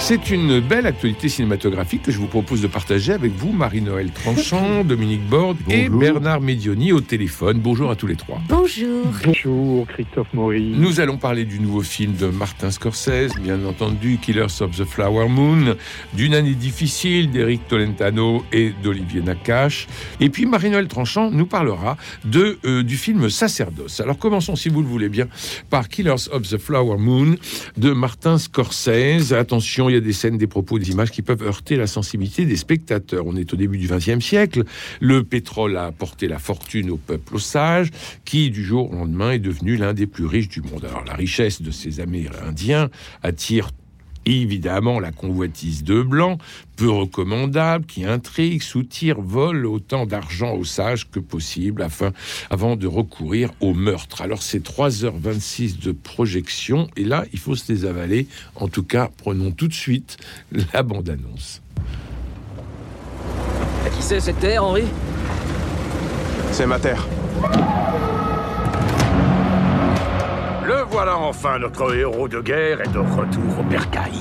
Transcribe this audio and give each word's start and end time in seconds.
C'est 0.00 0.30
une 0.30 0.60
belle 0.60 0.86
actualité 0.86 1.28
cinématographique 1.28 2.02
que 2.02 2.10
je 2.10 2.18
vous 2.18 2.26
propose 2.26 2.62
de 2.62 2.66
partager 2.66 3.12
avec 3.12 3.32
vous, 3.32 3.52
Marie-Noël 3.52 4.10
Tranchant, 4.10 4.82
Dominique 4.84 5.24
Borde 5.28 5.58
et 5.68 5.88
Bernard 5.88 6.40
Medioni 6.40 6.90
au 6.90 7.00
téléphone. 7.00 7.60
Bonjour 7.60 7.90
à 7.90 7.96
tous 7.96 8.06
les 8.06 8.16
trois. 8.16 8.40
Bonjour. 8.48 9.06
Bonjour, 9.24 9.86
Christophe 9.86 10.32
Maury. 10.32 10.74
Nous 10.76 11.00
allons 11.00 11.18
parler 11.18 11.44
du 11.44 11.60
nouveau 11.60 11.82
film 11.82 12.14
de 12.14 12.26
Martin 12.26 12.70
Scorsese, 12.70 13.34
bien 13.40 13.64
entendu, 13.64 14.18
Killers 14.20 14.62
of 14.62 14.76
the 14.76 14.84
Flower 14.84 15.28
Moon, 15.28 15.76
d'une 16.14 16.34
année 16.34 16.54
difficile 16.54 17.30
d'Eric 17.30 17.68
Tolentano 17.68 18.42
et 18.52 18.72
d'Olivier 18.82 19.20
Nakache. 19.20 19.86
Et 20.18 20.30
puis 20.30 20.46
Marie-Noël 20.46 20.88
Tranchant 20.88 21.30
nous 21.30 21.46
parlera 21.46 21.96
de, 22.24 22.58
euh, 22.64 22.82
du 22.82 22.96
film 22.96 23.28
Sacerdoce. 23.28 24.00
Alors 24.00 24.18
commençons, 24.18 24.56
si 24.56 24.70
vous 24.70 24.80
le 24.80 24.88
voulez 24.88 25.10
bien, 25.10 25.28
par 25.68 25.88
Killers 25.88 26.28
of 26.32 26.48
the 26.48 26.58
Flower 26.58 26.96
Moon 26.96 27.36
de 27.76 27.92
Martin 27.92 28.38
Scorsese. 28.38 29.32
Attention, 29.32 29.89
il 29.90 29.94
y 29.94 29.98
a 29.98 30.00
des 30.00 30.12
scènes, 30.12 30.38
des 30.38 30.46
propos, 30.46 30.78
des 30.78 30.90
images 30.90 31.10
qui 31.10 31.22
peuvent 31.22 31.42
heurter 31.42 31.76
la 31.76 31.86
sensibilité 31.86 32.44
des 32.46 32.56
spectateurs. 32.56 33.26
On 33.26 33.36
est 33.36 33.52
au 33.52 33.56
début 33.56 33.78
du 33.78 33.88
XXe 33.88 34.24
siècle. 34.24 34.64
Le 35.00 35.24
pétrole 35.24 35.76
a 35.76 35.84
apporté 35.84 36.28
la 36.28 36.38
fortune 36.38 36.90
au 36.90 36.96
peuple 36.96 37.36
osage, 37.36 37.90
qui 38.24 38.50
du 38.50 38.64
jour 38.64 38.90
au 38.90 38.94
lendemain 38.94 39.32
est 39.32 39.38
devenu 39.38 39.76
l'un 39.76 39.94
des 39.94 40.06
plus 40.06 40.26
riches 40.26 40.48
du 40.48 40.62
monde. 40.62 40.84
Alors 40.84 41.04
la 41.04 41.14
richesse 41.14 41.62
de 41.62 41.70
ces 41.70 42.00
Amérindiens 42.00 42.88
attire 43.22 43.70
évidemment 44.26 45.00
la 45.00 45.12
convoitise 45.12 45.84
de 45.84 46.02
blancs, 46.02 46.40
peu 46.76 46.90
recommandable, 46.90 47.84
qui 47.86 48.04
intrigue, 48.04 48.62
soutire, 48.62 49.20
vole 49.20 49.66
autant 49.66 50.06
d'argent 50.06 50.54
aux 50.54 50.64
sages 50.64 51.08
que 51.10 51.20
possible 51.20 51.82
afin, 51.82 52.12
avant 52.50 52.76
de 52.76 52.86
recourir 52.86 53.50
au 53.60 53.74
meurtre. 53.74 54.22
Alors 54.22 54.42
c'est 54.42 54.64
3h26 54.64 55.80
de 55.80 55.92
projection 55.92 56.88
et 56.96 57.04
là 57.04 57.24
il 57.32 57.38
faut 57.38 57.56
se 57.56 57.72
les 57.72 57.84
avaler. 57.84 58.26
En 58.56 58.68
tout 58.68 58.84
cas, 58.84 59.10
prenons 59.18 59.50
tout 59.50 59.68
de 59.68 59.74
suite 59.74 60.16
la 60.72 60.82
bande-annonce. 60.82 61.62
À 63.84 63.90
qui 63.90 64.02
c'est 64.02 64.20
cette 64.20 64.40
terre, 64.40 64.64
Henri? 64.64 64.84
C'est 66.52 66.66
ma 66.66 66.78
terre. 66.78 67.06
Le 70.70 70.84
voilà 70.88 71.18
enfin, 71.18 71.58
notre 71.58 71.92
héros 71.96 72.28
de 72.28 72.40
guerre 72.40 72.80
est 72.80 72.92
de 72.92 73.00
retour 73.00 73.58
au 73.58 73.62
bercail. 73.64 74.12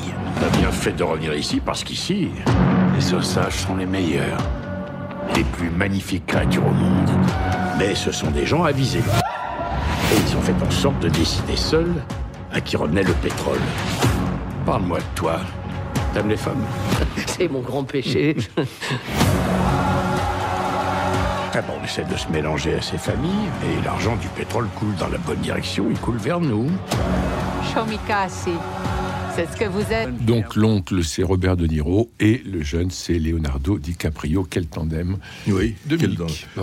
A 0.43 0.57
bien 0.57 0.71
fait 0.71 0.93
de 0.93 1.03
revenir 1.03 1.35
ici 1.35 1.61
parce 1.63 1.83
qu'ici, 1.83 2.29
les 2.95 3.13
ossages 3.13 3.53
sont 3.53 3.75
les 3.75 3.85
meilleurs. 3.85 4.39
Les 5.35 5.43
plus 5.43 5.69
magnifiques 5.69 6.25
créatures 6.25 6.65
au 6.65 6.71
monde. 6.71 7.07
Mais 7.77 7.93
ce 7.93 8.11
sont 8.11 8.31
des 8.31 8.47
gens 8.47 8.63
avisés. 8.63 8.97
Et 8.97 10.15
ils 10.27 10.35
ont 10.35 10.41
fait 10.41 10.55
en 10.65 10.71
sorte 10.71 10.99
de 11.01 11.09
décider 11.09 11.55
seuls 11.55 11.93
à 12.51 12.59
qui 12.61 12.77
revenait 12.77 13.03
le 13.03 13.13
pétrole. 13.13 13.61
Parle-moi 14.65 14.97
de 14.97 15.15
toi. 15.15 15.41
T'aimes 16.15 16.29
les 16.29 16.37
femmes 16.37 16.65
C'est 17.27 17.47
mon 17.47 17.61
grand 17.61 17.83
péché. 17.83 18.35
On 21.67 21.83
essaie 21.83 22.05
de 22.05 22.15
se 22.17 22.27
mélanger 22.31 22.75
à 22.75 22.81
ces 22.81 22.97
familles, 22.97 23.49
et 23.63 23.83
l'argent 23.83 24.15
du 24.15 24.27
pétrole 24.29 24.67
coule 24.75 24.95
dans 24.95 25.09
la 25.09 25.17
bonne 25.17 25.39
direction, 25.39 25.87
il 25.89 25.97
coule 25.99 26.17
vers 26.17 26.39
nous. 26.39 26.69
Shomikasi. 27.73 28.51
C'est 29.35 29.49
ce 29.51 29.55
que 29.57 29.65
vous 29.65 29.83
êtes. 29.93 30.25
Donc 30.25 30.55
l'oncle 30.55 31.03
c'est 31.03 31.23
Robert 31.23 31.55
De 31.55 31.65
Niro 31.65 32.09
et 32.19 32.41
le 32.45 32.61
jeune 32.61 32.89
c'est 32.91 33.19
Leonardo 33.19 33.77
DiCaprio. 33.77 34.45
Quel 34.49 34.65
tandem 34.65 35.17
Oui, 35.47 35.75
quel. 35.87 36.17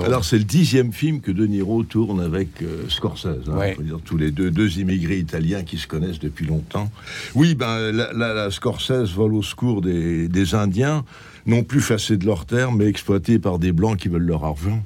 Alors 0.05 0.25
c'est 0.25 0.37
le 0.37 0.45
dixième 0.45 0.93
film 0.93 1.21
que 1.21 1.31
De 1.31 1.47
Niro 1.47 1.85
tourne 1.85 2.21
avec 2.21 2.49
euh, 2.63 2.85
Scorsese. 2.89 3.29
hein, 3.49 3.57
Ouais. 3.57 3.77
dire, 3.81 3.99
tous 4.05 4.17
les 4.19 4.31
deux, 4.31 4.51
deux 4.51 4.79
immigrés 4.79 5.17
italiens 5.19 5.63
qui 5.63 5.79
se 5.79 5.87
connaissent 5.87 6.19
depuis 6.19 6.45
longtemps. 6.47 6.91
Oui, 7.35 7.55
ben 7.55 7.93
la, 7.93 8.13
la- 8.13 8.35
la 8.35 8.51
Scorsese 8.51 9.13
vole 9.15 9.35
au 9.35 9.43
secours 9.43 9.81
des, 9.81 10.29
des 10.29 10.55
Indiens, 10.55 11.05
non 11.47 11.63
plus 11.63 11.81
facés 11.81 12.17
de 12.17 12.27
leur 12.27 12.45
terre, 12.47 12.73
mais 12.73 12.87
exploités 12.87 13.39
par 13.39 13.59
des 13.59 13.73
blancs 13.73 13.97
qui 13.99 14.09
veulent 14.09 14.27
leur 14.27 14.45
argent. 14.45 14.83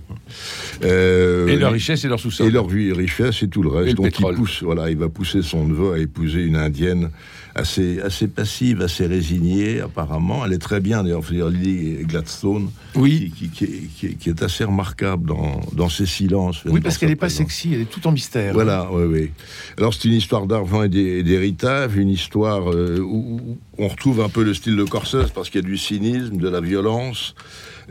Euh, 0.85 1.47
Et 1.49 1.57
leur 1.57 1.73
richesse 1.73 2.05
et 2.05 2.09
leur 2.09 2.21
sous-sol. 2.21 2.47
et 2.47 2.51
leur 2.51 2.69
vie, 2.69 2.93
richesse 2.93 3.43
et 3.43 3.49
tout 3.49 3.63
le 3.63 3.69
reste. 3.71 3.87
Et 3.89 3.91
le 3.91 3.97
Donc 3.97 4.07
pétrole. 4.07 4.35
il 4.35 4.39
pousse, 4.39 4.63
voilà, 4.63 4.91
il 4.91 4.97
va 4.97 5.09
pousser 5.09 5.43
son 5.43 5.67
neveu 5.67 5.93
à 5.95 5.99
épouser 5.99 6.43
une 6.45 6.57
indienne 6.57 7.11
assez, 7.55 8.01
assez 8.01 8.29
passive, 8.29 8.81
assez 8.81 9.07
résignée 9.07 9.81
apparemment. 9.81 10.45
Elle 10.47 10.53
est 10.53 10.59
très 10.59 10.79
bien 10.81 11.03
d'ailleurs, 11.03 11.23
Lily 11.31 12.05
Gladstone, 12.05 12.71
Oui. 12.95 13.33
qui, 13.37 13.49
qui- 13.49 13.89
qui- 13.97 14.15
qui- 14.17 14.29
est 14.29 14.43
assez 14.43 14.63
remarquable 14.65 15.27
dans, 15.29 15.61
dans 15.73 15.89
ses 15.89 16.07
silences. 16.07 16.63
Oui, 16.67 16.81
parce 16.81 16.97
qu'elle 16.97 17.09
n'est 17.09 17.17
pas 17.17 17.29
sexy, 17.29 17.71
elle 17.75 17.81
est 17.83 17.91
tout 17.91 18.07
en 18.07 18.13
mystère. 18.13 18.53
Voilà, 18.55 18.89
oui, 18.93 19.03
oui. 19.05 19.31
Alors 19.79 19.93
c'est 19.95 20.07
une 20.07 20.15
histoire 20.15 20.47
d'argent 20.47 20.85
et 20.85 20.89
d'hé- 20.89 21.19
et 21.19 21.23
d'héritage, 21.25 21.97
une 21.97 22.09
histoire 22.11 22.71
euh, 22.73 23.01
où, 23.01 23.41
où 23.45 23.59
on 23.79 23.89
retrouve 23.89 24.21
un 24.21 24.29
peu 24.29 24.45
le 24.45 24.55
style 24.55 24.77
de 24.77 24.85
Corsese 24.85 25.31
parce 25.35 25.51
qu'il 25.51 25.61
y 25.61 25.65
a 25.65 25.67
du 25.67 25.77
cynisme, 25.77 26.37
de 26.37 26.49
la 26.51 26.61
violence. 26.61 27.35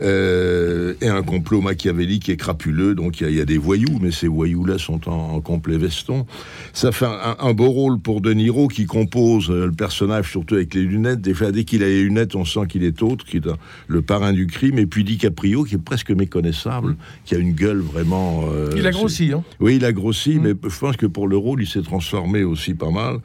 Euh, 0.00 0.94
et 1.00 1.08
un 1.08 1.22
complot 1.22 1.60
machiavélique 1.60 2.28
et 2.28 2.36
crapuleux. 2.36 2.94
Donc 2.94 3.20
il 3.20 3.24
y, 3.24 3.26
a- 3.26 3.30
il 3.30 3.36
y 3.36 3.40
a 3.40 3.44
des 3.44 3.58
voyous, 3.58 3.98
mais 4.00 4.10
ces 4.10 4.28
voyous-là 4.28 4.78
sont 4.78 5.08
en, 5.08 5.34
en 5.36 5.40
complet 5.40 5.78
veston. 5.78 6.26
Ça 6.72 6.92
fait 6.92 7.06
un, 7.06 7.36
un 7.38 7.52
beau 7.52 7.70
rôle 7.70 7.98
pour 8.00 8.20
De 8.20 8.32
Niro 8.32 8.68
qui 8.68 8.86
compose 8.86 9.50
euh, 9.50 9.66
le 9.66 9.72
personnage, 9.72 10.30
surtout 10.30 10.54
avec 10.54 10.74
les 10.74 10.82
lunettes. 10.82 11.20
Déjà, 11.20 11.50
dès 11.52 11.64
qu'il 11.64 11.82
a 11.82 11.86
les 11.86 12.02
lunettes, 12.04 12.34
on 12.34 12.44
sent 12.44 12.60
qu'il 12.68 12.84
est 12.84 13.02
autre, 13.02 13.24
qui 13.24 13.38
est 13.38 13.48
le 13.88 14.02
parrain 14.02 14.32
du 14.32 14.46
crime. 14.46 14.78
Et 14.78 14.86
puis 14.86 15.04
DiCaprio, 15.04 15.64
qui 15.64 15.74
est 15.74 15.78
presque 15.78 16.10
méconnaissable, 16.10 16.96
qui 17.24 17.34
a 17.34 17.38
une 17.38 17.52
gueule 17.52 17.78
vraiment. 17.80 18.44
euh, 18.52 18.70
Il 18.76 18.86
a 18.86 18.90
grossi, 18.90 19.32
hein 19.32 19.42
oui, 19.60 19.76
il 19.76 19.84
a 19.84 19.92
grossi, 19.92 20.34
Mm. 20.38 20.42
mais 20.42 20.54
je 20.70 20.78
pense 20.78 20.96
que 20.96 21.06
pour 21.06 21.28
le 21.28 21.36
rôle, 21.36 21.62
il 21.62 21.66
s'est 21.68 21.82
transformé 21.82 22.42
aussi 22.44 22.74
pas 22.74 22.90
mal. 22.90 23.16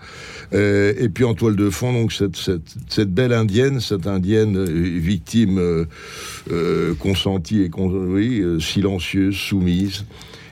Euh, 0.54 0.94
et 0.98 1.10
puis 1.10 1.24
en 1.24 1.34
toile 1.34 1.56
de 1.56 1.70
fond, 1.70 1.94
donc 1.94 2.12
cette, 2.14 2.36
cette, 2.36 2.76
cette 2.90 3.14
belle 3.14 3.34
indienne, 3.34 3.80
cette 3.80 4.08
indienne 4.08 4.64
victime 4.66 5.58
euh, 5.60 5.86
euh, 6.66 6.94
consentie 6.96 7.62
et 7.62 7.72
oui, 7.78 8.40
euh, 8.42 8.60
silencieuse, 8.60 9.36
soumise. 9.36 10.06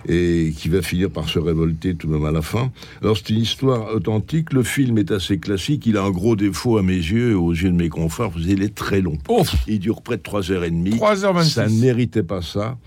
Et 0.09 0.51
qui 0.57 0.67
va 0.67 0.81
finir 0.81 1.09
par 1.09 1.29
se 1.29 1.39
révolter 1.39 1.95
tout 1.95 2.07
de 2.07 2.11
même 2.11 2.25
à 2.25 2.31
la 2.31 2.41
fin. 2.41 2.73
Alors 3.01 3.15
c'est 3.17 3.29
une 3.29 3.39
histoire 3.39 3.95
authentique. 3.95 4.51
Le 4.51 4.61
film 4.61 4.97
est 4.97 5.11
assez 5.11 5.37
classique. 5.37 5.85
Il 5.85 5.95
a 5.95 6.03
un 6.03 6.11
gros 6.11 6.35
défaut 6.35 6.77
à 6.77 6.83
mes 6.83 6.97
yeux, 6.97 7.37
aux 7.37 7.53
yeux 7.53 7.69
de 7.69 7.75
mes 7.77 7.87
confrères. 7.87 8.31
Il 8.37 8.61
est 8.63 8.75
très 8.75 8.99
long. 8.99 9.17
Il 9.65 9.79
dure 9.79 10.01
près 10.01 10.17
de 10.17 10.21
3h30. 10.21 10.97
3h26. 10.99 11.43
Ça 11.45 11.67
ne 11.69 11.79
méritait 11.79 12.21
pas 12.21 12.41
ça. 12.41 12.77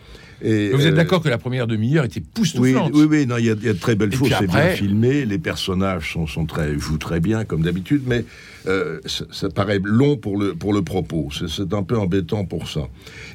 Et, 0.43 0.69
vous 0.73 0.87
êtes 0.87 0.93
euh, 0.93 0.97
d'accord 0.97 1.23
que 1.23 1.31
la 1.31 1.39
première 1.39 1.67
demi-heure 1.67 2.05
était 2.05 2.21
oui, 2.21 2.27
poustouflante 2.35 2.93
oui, 2.95 3.07
oui, 3.09 3.27
non, 3.27 3.39
il 3.39 3.47
y, 3.47 3.51
a- 3.51 3.55
il 3.59 3.65
y 3.65 3.69
a 3.71 3.73
de 3.73 3.79
très 3.79 3.95
belles 3.95 4.15
choses, 4.15 4.31
c'est 4.39 4.47
bien 4.47 4.69
filmé, 4.69 5.25
les 5.25 5.39
personnages 5.39 6.13
sont, 6.13 6.27
sont 6.27 6.45
très, 6.45 6.79
jouent 6.79 6.99
très 6.99 7.21
bien, 7.21 7.47
comme 7.47 7.63
d'habitude, 7.63 8.03
mais 8.07 8.27
euh, 8.66 9.00
ça, 9.04 9.49
paraît 9.49 9.81
long 9.82 10.16
pour 10.16 10.38
le, 10.38 10.82
propos. 10.82 11.28
C'est 11.49 11.72
un 11.72 11.82
peu 11.82 11.99
embêtant 11.99 12.44
pour 12.44 12.69
ça. 12.69 12.88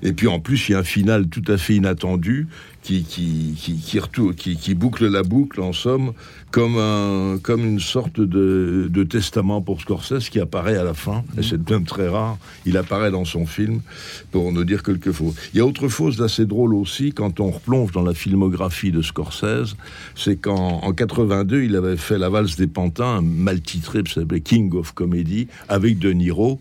Et 0.04 0.14
puis 0.14 0.28
en 0.28 0.40
plus, 0.40 0.70
il 0.70 0.74
y 0.74 0.76
a 0.76 0.80
un 0.80 0.84
final 0.84 1.28
tout 1.28 1.44
à 1.48 1.58
fait 1.58 1.76
inattendu 1.76 2.48
qui, 2.82 3.04
qui, 3.04 3.56
qui, 3.58 3.76
qui, 3.76 4.00
qui, 4.36 4.58
qui 4.58 4.74
boucle 4.74 5.08
la 5.08 5.24
boucle, 5.24 5.62
en 5.62 5.74
somme, 5.74 6.14
comme, 6.52 6.78
un, 6.78 7.38
comme 7.42 7.66
une 7.66 7.80
sorte 7.80 8.20
de, 8.20 8.88
de 8.90 9.04
testament 9.04 9.62
pour 9.62 9.82
Scorsese 9.82 10.30
qui 10.30 10.40
apparaît 10.40 10.78
à 10.78 10.84
la 10.84 10.94
fin. 10.94 11.24
Et 11.38 11.44
c'est 11.44 11.70
même 11.70 11.86
très 11.86 12.08
rare. 12.08 12.38
Il 12.66 12.78
apparaît 12.78 13.12
dans 13.12 13.26
son 13.26 13.46
film 13.46 13.82
pour 14.32 14.52
ne 14.52 14.64
dire 14.64 14.84
quelque 14.84 15.12
chose. 15.12 15.36
Il 15.54 15.58
y 15.58 15.62
a 15.62 15.66
autre 15.66 15.88
chose 15.88 16.18
d'assez 16.18 16.46
drôle 16.46 16.74
aussi 16.74 17.14
quand 17.14 17.40
on 17.40 17.52
replonge 17.52 17.92
dans 17.92 18.04
la 18.04 18.14
filmographie 18.14 18.92
de 18.92 19.02
Scorsese, 19.02 19.76
c'est 20.16 20.36
qu'en 20.38 20.82
en 20.82 20.94
82, 20.94 21.64
il 21.64 21.76
avait 21.76 21.98
fait 21.98 22.18
La 22.18 22.30
valse 22.30 22.56
des 22.56 22.68
pantins, 22.68 23.22
mal 23.22 23.62
titré, 23.62 24.02
ça 24.08 24.22
s'appelait 24.22 24.42
King 24.42 24.74
of 24.76 24.94
Comedy, 24.94 25.48
avec 25.70 26.00
De 26.00 26.12
Niro, 26.12 26.60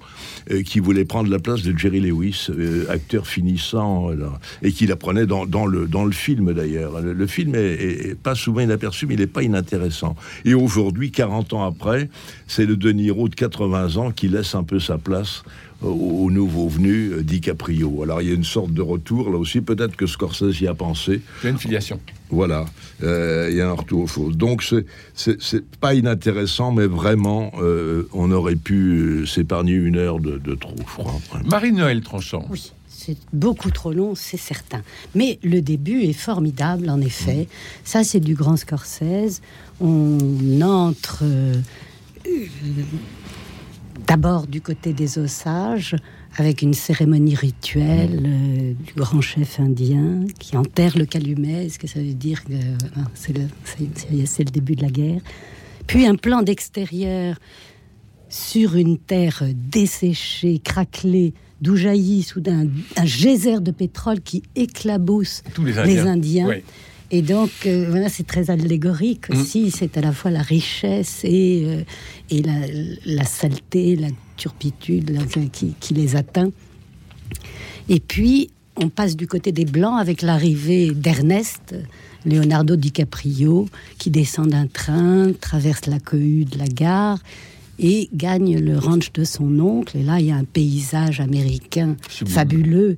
euh, 0.50 0.62
qui 0.62 0.80
voulait 0.80 1.04
prendre 1.04 1.30
la 1.30 1.38
place 1.38 1.62
de 1.62 1.76
Jerry 1.76 2.00
Lewis, 2.00 2.46
euh, 2.50 2.86
acteur 2.90 3.26
finissant, 3.26 4.10
euh, 4.10 4.28
et 4.62 4.72
qui 4.72 4.86
la 4.86 4.96
prenait 4.96 5.26
dans, 5.26 5.46
dans 5.46 5.66
le, 5.66 5.86
dans 5.86 6.04
le 6.04 6.09
film 6.12 6.52
d'ailleurs. 6.52 7.00
Le, 7.00 7.12
le 7.12 7.26
film 7.26 7.54
est, 7.54 7.58
est- 7.74 8.08
est 8.10 8.14
pas 8.14 8.34
souvent 8.34 8.60
inaperçu, 8.60 9.06
mais 9.06 9.14
il 9.14 9.20
n'est 9.20 9.26
pas 9.26 9.42
inintéressant. 9.42 10.16
Et 10.44 10.54
aujourd'hui, 10.54 11.10
40 11.10 11.52
ans 11.52 11.64
après, 11.64 12.08
c'est 12.46 12.66
le 12.66 12.76
De 12.76 12.90
Niro 12.92 13.28
de 13.28 13.34
80 13.34 13.96
ans 13.96 14.10
qui 14.10 14.28
laisse 14.28 14.54
un 14.54 14.62
peu 14.64 14.80
sa 14.80 14.98
place 14.98 15.42
au, 15.82 15.88
au 15.88 16.30
nouveau 16.30 16.68
venu 16.68 17.10
euh, 17.12 17.22
DiCaprio. 17.22 18.02
Alors 18.02 18.20
il 18.22 18.28
y 18.28 18.30
a 18.30 18.34
une 18.34 18.44
sorte 18.44 18.72
de 18.72 18.82
retour 18.82 19.30
là 19.30 19.38
aussi, 19.38 19.60
peut-être 19.60 19.96
que 19.96 20.06
Scorsese 20.06 20.60
y 20.60 20.66
a 20.66 20.74
pensé. 20.74 21.22
Il 21.42 21.44
y 21.44 21.46
a 21.46 21.50
une 21.50 21.58
filiation. 21.58 22.00
Voilà, 22.30 22.66
Euh, 23.02 23.48
il 23.50 23.56
y 23.56 23.60
a 23.60 23.68
un 23.68 23.72
retour 23.72 24.02
aux 24.02 24.06
choses. 24.06 24.36
Donc 24.36 24.62
c'est- 24.62 24.84
pas 25.80 25.94
inintéressant, 25.94 26.70
mais 26.72 26.86
vraiment, 26.86 27.50
euh, 27.62 28.04
on 28.12 28.30
aurait 28.30 28.56
pu 28.56 29.26
s'épargner 29.26 29.72
une 29.72 29.96
heure 29.96 30.20
de, 30.20 30.38
de 30.38 30.54
trop, 30.54 30.74
je 30.78 30.82
crois. 30.84 31.14
Marie-Noël 31.46 32.02
Tranchant. 32.02 32.44
Oui, 32.50 32.72
c'est 33.02 33.16
beaucoup 33.32 33.70
trop 33.70 33.92
long, 33.92 34.14
c'est 34.14 34.36
certain. 34.36 34.82
Mais 35.14 35.38
le 35.42 35.62
début 35.62 36.02
est 36.02 36.12
formidable, 36.12 36.90
en 36.90 37.00
effet. 37.00 37.48
Ça, 37.82 38.04
c'est 38.04 38.20
du 38.20 38.34
grand 38.34 38.56
Scorsese. 38.56 39.40
On 39.80 40.60
entre 40.60 41.22
euh, 41.22 41.54
d'abord 44.06 44.46
du 44.46 44.60
côté 44.60 44.92
des 44.92 45.18
Osages, 45.18 45.96
avec 46.36 46.62
une 46.62 46.74
cérémonie 46.74 47.34
rituelle 47.34 48.22
euh, 48.24 48.72
du 48.74 48.92
grand 48.94 49.20
chef 49.20 49.58
indien 49.60 50.26
qui 50.38 50.56
enterre 50.56 50.96
le 50.96 51.06
calumet, 51.06 51.70
ce 51.70 51.78
que 51.78 51.86
ça 51.86 52.00
veut 52.00 52.14
dire 52.14 52.44
que 52.44 52.52
euh, 52.52 53.02
c'est 53.14 53.32
le, 53.32 53.48
le 54.10 54.50
début 54.50 54.76
de 54.76 54.82
la 54.82 54.90
guerre. 54.90 55.22
Puis 55.86 56.06
un 56.06 56.16
plan 56.16 56.42
d'extérieur 56.42 57.36
sur 58.28 58.76
une 58.76 58.98
terre 58.98 59.42
desséchée, 59.54 60.60
craquelée, 60.60 61.34
d'où 61.60 61.76
jaillit 61.76 62.22
soudain 62.22 62.66
un 62.96 63.04
geyser 63.04 63.60
de 63.60 63.70
pétrole 63.70 64.20
qui 64.20 64.42
éclabousse 64.56 65.42
Tous 65.54 65.64
les 65.64 65.72
les 65.84 65.98
Indiens. 66.00 66.48
Et 67.12 67.22
donc, 67.22 67.50
euh, 67.66 67.86
voilà, 67.90 68.08
c'est 68.08 68.26
très 68.26 68.50
allégorique 68.50 69.28
Mm. 69.28 69.40
aussi. 69.40 69.70
C'est 69.70 69.96
à 69.96 70.00
la 70.00 70.12
fois 70.12 70.30
la 70.30 70.42
richesse 70.42 71.22
et, 71.24 71.64
euh, 71.66 71.82
et 72.30 72.40
la, 72.42 72.54
la 73.04 73.24
saleté, 73.24 73.96
la 73.96 74.08
turpitude 74.36 75.18
qui, 75.52 75.74
qui 75.80 75.94
les 75.94 76.14
atteint. 76.14 76.50
Et 77.88 77.98
puis, 78.00 78.50
on 78.76 78.88
passe 78.88 79.16
du 79.16 79.26
côté 79.26 79.50
des 79.52 79.64
Blancs 79.64 79.98
avec 80.00 80.22
l'arrivée 80.22 80.92
d'Ernest, 80.92 81.74
Leonardo 82.24 82.76
DiCaprio, 82.76 83.68
qui 83.98 84.10
descend 84.10 84.48
d'un 84.48 84.66
train, 84.66 85.32
traverse 85.40 85.86
la 85.86 85.98
cohue 85.98 86.44
de 86.44 86.58
la 86.58 86.68
gare 86.68 87.18
et 87.80 88.10
gagne 88.14 88.58
le 88.58 88.78
ranch 88.78 89.12
de 89.12 89.24
son 89.24 89.58
oncle. 89.58 89.96
Et 89.96 90.02
là, 90.02 90.20
il 90.20 90.26
y 90.26 90.30
a 90.30 90.36
un 90.36 90.44
paysage 90.44 91.20
américain 91.20 91.96
Sublime. 92.08 92.34
fabuleux, 92.34 92.96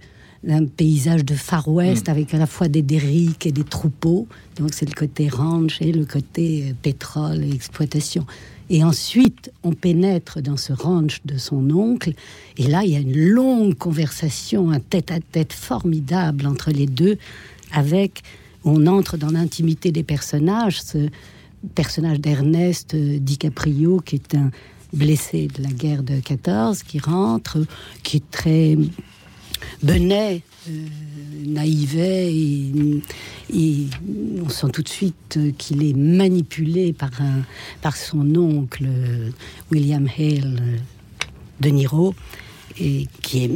un 0.49 0.67
paysage 0.67 1.25
de 1.25 1.34
Far 1.34 1.69
West 1.69 2.08
avec 2.08 2.34
à 2.34 2.38
la 2.38 2.46
fois 2.46 2.67
des 2.67 2.82
derricks 2.82 3.46
et 3.46 3.52
des 3.52 3.62
troupeaux. 3.62 4.26
Donc, 4.56 4.75
c'est 4.75 4.88
le 4.88 4.94
côté 4.94 5.29
ranch 5.29 5.81
et 5.81 5.93
le 5.93 6.05
côté 6.05 6.64
euh, 6.64 6.73
pétrole 6.82 7.44
et 7.44 7.55
exploitation. 7.55 8.26
Et 8.69 8.82
ensuite, 8.82 9.52
on 9.62 9.73
pénètre 9.73 10.40
dans 10.43 10.56
ce 10.56 10.73
ranch 10.73 11.20
de 11.25 11.38
son 11.38 11.70
oncle. 11.70 12.12
Et 12.56 12.67
là, 12.67 12.82
il 12.82 12.90
y 12.90 12.96
a 12.96 13.00
une 13.00 13.17
longue 13.17 13.75
conversation, 13.75 14.70
un 14.70 14.81
tête-à-tête 14.81 15.52
formidable 15.52 16.46
entre 16.46 16.70
les 16.70 16.87
deux, 16.87 17.19
avec, 17.73 18.23
on 18.64 18.87
entre 18.87 19.17
dans 19.17 19.31
l'intimité 19.31 19.93
des 19.93 20.02
personnages. 20.02 20.82
Ce 20.82 21.08
personnage 21.75 22.20
d'Ernest 22.20 22.94
euh, 22.94 23.19
DiCaprio, 23.19 24.00
qui 24.00 24.17
est 24.17 24.35
un 24.35 24.50
blessé 24.93 25.49
de 25.49 25.62
la 25.62 25.70
guerre 25.70 26.03
de 26.03 26.20
14, 26.20 26.82
qui 26.82 26.99
rentre, 26.99 27.59
qui 28.03 28.19
est 28.19 28.31
très 28.31 28.76
benet, 29.82 30.43
euh, 30.69 30.87
naïvet, 31.47 32.32
et, 32.35 32.73
et 33.55 33.87
on 34.44 34.49
sent 34.49 34.69
tout 34.73 34.82
de 34.82 34.88
suite 34.88 35.38
qu'il 35.59 35.82
est 35.85 35.97
manipulé 35.97 36.93
par, 36.93 37.11
un, 37.20 37.43
par 37.81 37.97
son 37.97 38.35
oncle 38.37 38.85
euh, 38.87 39.31
William 39.70 40.06
Hale 40.19 40.81
de 41.61 41.69
Niro, 41.69 42.14
et 42.79 43.06
qui 43.20 43.44
est 43.44 43.50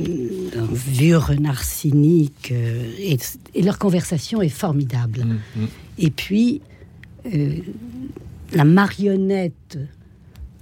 un 0.57 0.69
vieux 0.73 1.17
renard 1.17 1.65
cynique, 1.65 2.53
et, 2.53 3.17
et 3.55 3.63
leur 3.63 3.79
conversation 3.79 4.43
est 4.43 4.51
formidable. 4.51 5.25
Mm, 5.57 5.65
Et 5.99 6.11
puis, 6.11 6.61
euh, 7.35 7.57
la 8.53 8.65
marionnette 8.65 9.79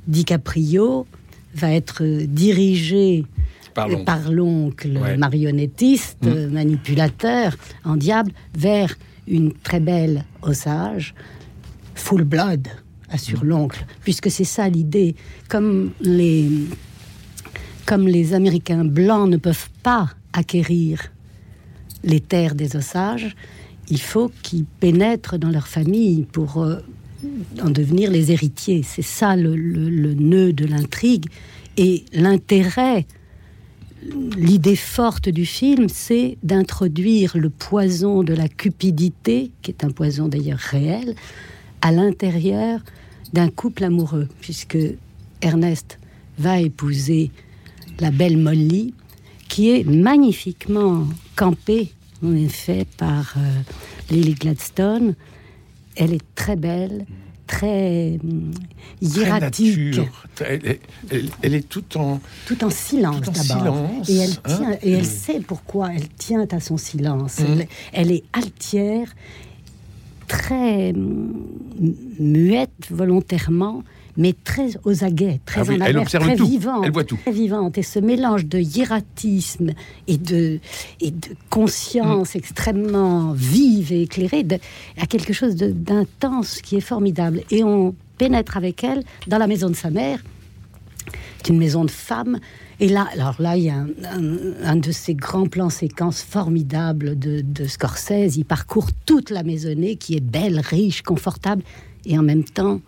DiCaprio 0.06 1.06
va 1.54 1.72
être 1.72 2.02
euh, 2.04 2.26
dirigée 2.26 3.24
Par 3.74 3.86
euh, 3.86 3.92
l'oncle. 3.92 4.04
par 4.04 4.32
l'oncle 4.32 4.96
Ouais. 4.98 5.16
marionnettiste, 5.16 6.24
Mm. 6.24 6.46
manipulateur, 6.52 7.56
en 7.84 7.96
diable, 7.96 8.32
vers 8.56 8.94
une 9.26 9.52
très 9.52 9.80
belle 9.80 10.24
osage, 10.42 11.14
full 11.94 12.24
blood, 12.24 12.68
assure 13.08 13.44
l'oncle, 13.44 13.84
puisque 14.02 14.30
c'est 14.30 14.44
ça 14.44 14.68
l'idée. 14.68 15.14
Comme 15.48 15.92
les, 16.00 16.48
comme 17.86 18.06
les 18.08 18.34
Américains 18.34 18.84
blancs 18.84 19.28
ne 19.30 19.36
peuvent 19.36 19.70
pas 19.82 20.10
acquérir 20.32 21.12
les 22.02 22.20
terres 22.20 22.54
des 22.54 22.76
osages, 22.76 23.34
il 23.90 24.00
faut 24.00 24.30
qu'ils 24.42 24.64
pénètrent 24.64 25.38
dans 25.38 25.50
leur 25.50 25.68
famille 25.68 26.22
pour 26.32 26.62
euh, 26.62 26.76
en 27.62 27.70
devenir 27.70 28.10
les 28.10 28.32
héritiers. 28.32 28.82
C'est 28.82 29.02
ça 29.02 29.36
le, 29.36 29.54
le- 29.56 29.90
le 29.90 30.14
nœud 30.14 30.52
de 30.52 30.64
l'intrigue. 30.66 31.26
Et 31.76 32.04
l'intérêt, 32.12 33.06
l'idée 34.36 34.76
forte 34.76 35.28
du 35.28 35.44
film, 35.46 35.88
c'est 35.88 36.36
d'introduire 36.42 37.36
le 37.36 37.50
poison 37.50 38.22
de 38.22 38.34
la 38.34 38.48
cupidité, 38.48 39.50
qui 39.62 39.70
est 39.70 39.84
un 39.84 39.90
poison 39.90 40.28
d'ailleurs 40.28 40.58
réel, 40.58 41.14
à 41.80 41.92
l'intérieur 41.92 42.80
d'un 43.32 43.48
couple 43.48 43.84
amoureux, 43.84 44.28
puisque 44.40 44.78
Ernest 45.42 45.98
va 46.38 46.60
épouser 46.60 47.30
la 48.00 48.10
belle 48.10 48.36
Molly, 48.38 48.94
qui 49.48 49.70
est 49.70 49.84
magnifiquement 49.84 51.06
campée, 51.36 51.92
en 52.24 52.34
effet, 52.36 52.86
par 52.96 53.34
euh, 53.36 53.40
Lily 54.10 54.34
Gladstone. 54.34 55.14
Elle 55.96 56.12
est 56.14 56.24
très 56.34 56.56
belle, 56.56 57.06
très 57.46 58.18
Très 59.00 59.20
hiératique. 59.20 60.00
Elle, 60.40 60.66
est- 60.66 60.80
elle- 61.10 61.28
elle 61.42 61.54
est 61.54 61.68
tout 61.68 61.84
en. 61.98 62.20
tout 62.46 62.64
en 62.64 62.70
silence 62.70 63.20
d'abord. 63.20 63.88
Et 64.08 64.16
elle 64.16 64.30
hein. 64.44 64.56
tient, 64.56 64.78
et 64.82 64.92
elle 64.92 65.02
Mm. 65.02 65.04
sait 65.04 65.40
pourquoi 65.40 65.92
elle 65.94 66.08
tient 66.08 66.46
à 66.50 66.60
son 66.60 66.76
silence. 66.78 67.38
Mm. 67.40 67.44
Elle, 67.44 67.68
elle 67.92 68.12
est 68.12 68.24
altière, 68.32 69.14
très 70.26 70.90
hum, 70.92 71.34
muette 72.18 72.70
volontairement, 72.90 73.84
mais 74.16 74.34
très 74.44 74.70
aux 74.84 75.02
aguets, 75.04 75.40
très 75.44 75.60
Ah 75.60 75.64
oui, 75.64 75.70
en 75.70 75.76
elle 75.76 75.82
alerte, 75.82 76.02
observe 76.04 76.24
très 76.24 76.36
tout. 76.36 76.46
vivante. 76.46 76.82
Elle 76.84 76.92
voit 76.92 77.04
tout. 77.04 77.16
Très 77.22 77.32
vivante. 77.32 77.78
Et 77.78 77.82
ce 77.82 77.98
mélange 77.98 78.46
de 78.46 78.58
hiératisme 78.58 79.72
et 80.06 80.16
de, 80.18 80.60
et 81.00 81.10
de 81.10 81.28
conscience 81.50 82.34
Mm. 82.34 82.38
extrêmement 82.38 83.32
vive 83.32 83.92
et 83.92 84.02
éclairée 84.02 84.42
de- 84.44 84.58
a 85.00 85.06
quelque 85.06 85.32
chose 85.32 85.56
d'intense 85.56 86.60
qui 86.62 86.76
est 86.76 86.80
formidable. 86.80 87.42
Et 87.50 87.64
on 87.64 87.94
pénètre 88.18 88.56
avec 88.56 88.84
elle 88.84 89.02
dans 89.26 89.38
la 89.38 89.46
maison 89.46 89.68
de 89.68 89.74
sa 89.76 89.90
mère, 89.90 90.20
c'est 91.42 91.48
une 91.52 91.58
maison 91.58 91.84
de 91.84 91.90
femmes. 91.90 92.38
Et 92.80 92.88
là, 92.88 93.06
alors 93.12 93.36
là, 93.40 93.56
il 93.56 93.64
y 93.64 93.70
a 93.70 93.74
un, 93.76 93.86
un- 94.04 94.38
un 94.64 94.76
de 94.76 94.90
ces 94.92 95.14
grands 95.14 95.46
plans 95.46 95.70
séquences 95.70 96.22
formidables 96.22 97.18
de, 97.18 97.40
de 97.40 97.64
Scorsese. 97.66 98.36
Il 98.36 98.44
parcourt 98.44 98.88
toute 99.06 99.30
la 99.30 99.42
maisonnée 99.42 99.96
qui 99.96 100.16
est 100.16 100.20
belle, 100.20 100.58
riche, 100.60 101.02
confortable, 101.02 101.62
et 102.06 102.18
en 102.18 102.22
même 102.22 102.44
temps, 102.44 102.80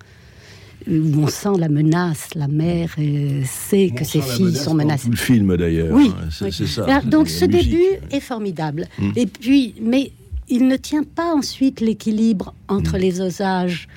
où 0.88 1.23
on 1.23 1.26
sent 1.28 1.58
la 1.58 1.69
menace. 1.69 2.28
La 2.34 2.49
mère 2.49 2.90
euh, 2.99 3.43
sait 3.44 3.90
que 3.94 4.05
ses 4.05 4.20
filles 4.20 4.55
sont 4.56 4.75
menacées. 4.75 5.05
Tout 5.06 5.11
le 5.12 5.17
film 5.17 5.56
d'ailleurs. 5.56 5.94
Oui, 5.94 6.12
c'est 6.31 6.44
oui. 6.46 6.69
ça. 6.69 6.84
Alors, 6.84 7.05
donc 7.05 7.28
ce 7.28 7.44
musique. 7.44 7.70
début 7.70 7.99
est 8.11 8.20
formidable. 8.20 8.86
Mm. 8.98 9.10
Et 9.17 9.27
puis, 9.27 9.74
mais 9.81 10.12
il 10.48 10.69
ne 10.69 10.77
tient 10.77 11.03
pas 11.05 11.34
ensuite 11.34 11.81
l'équilibre 11.81 12.55
entre 12.69 12.98
les 12.98 13.20
osages 13.20 13.89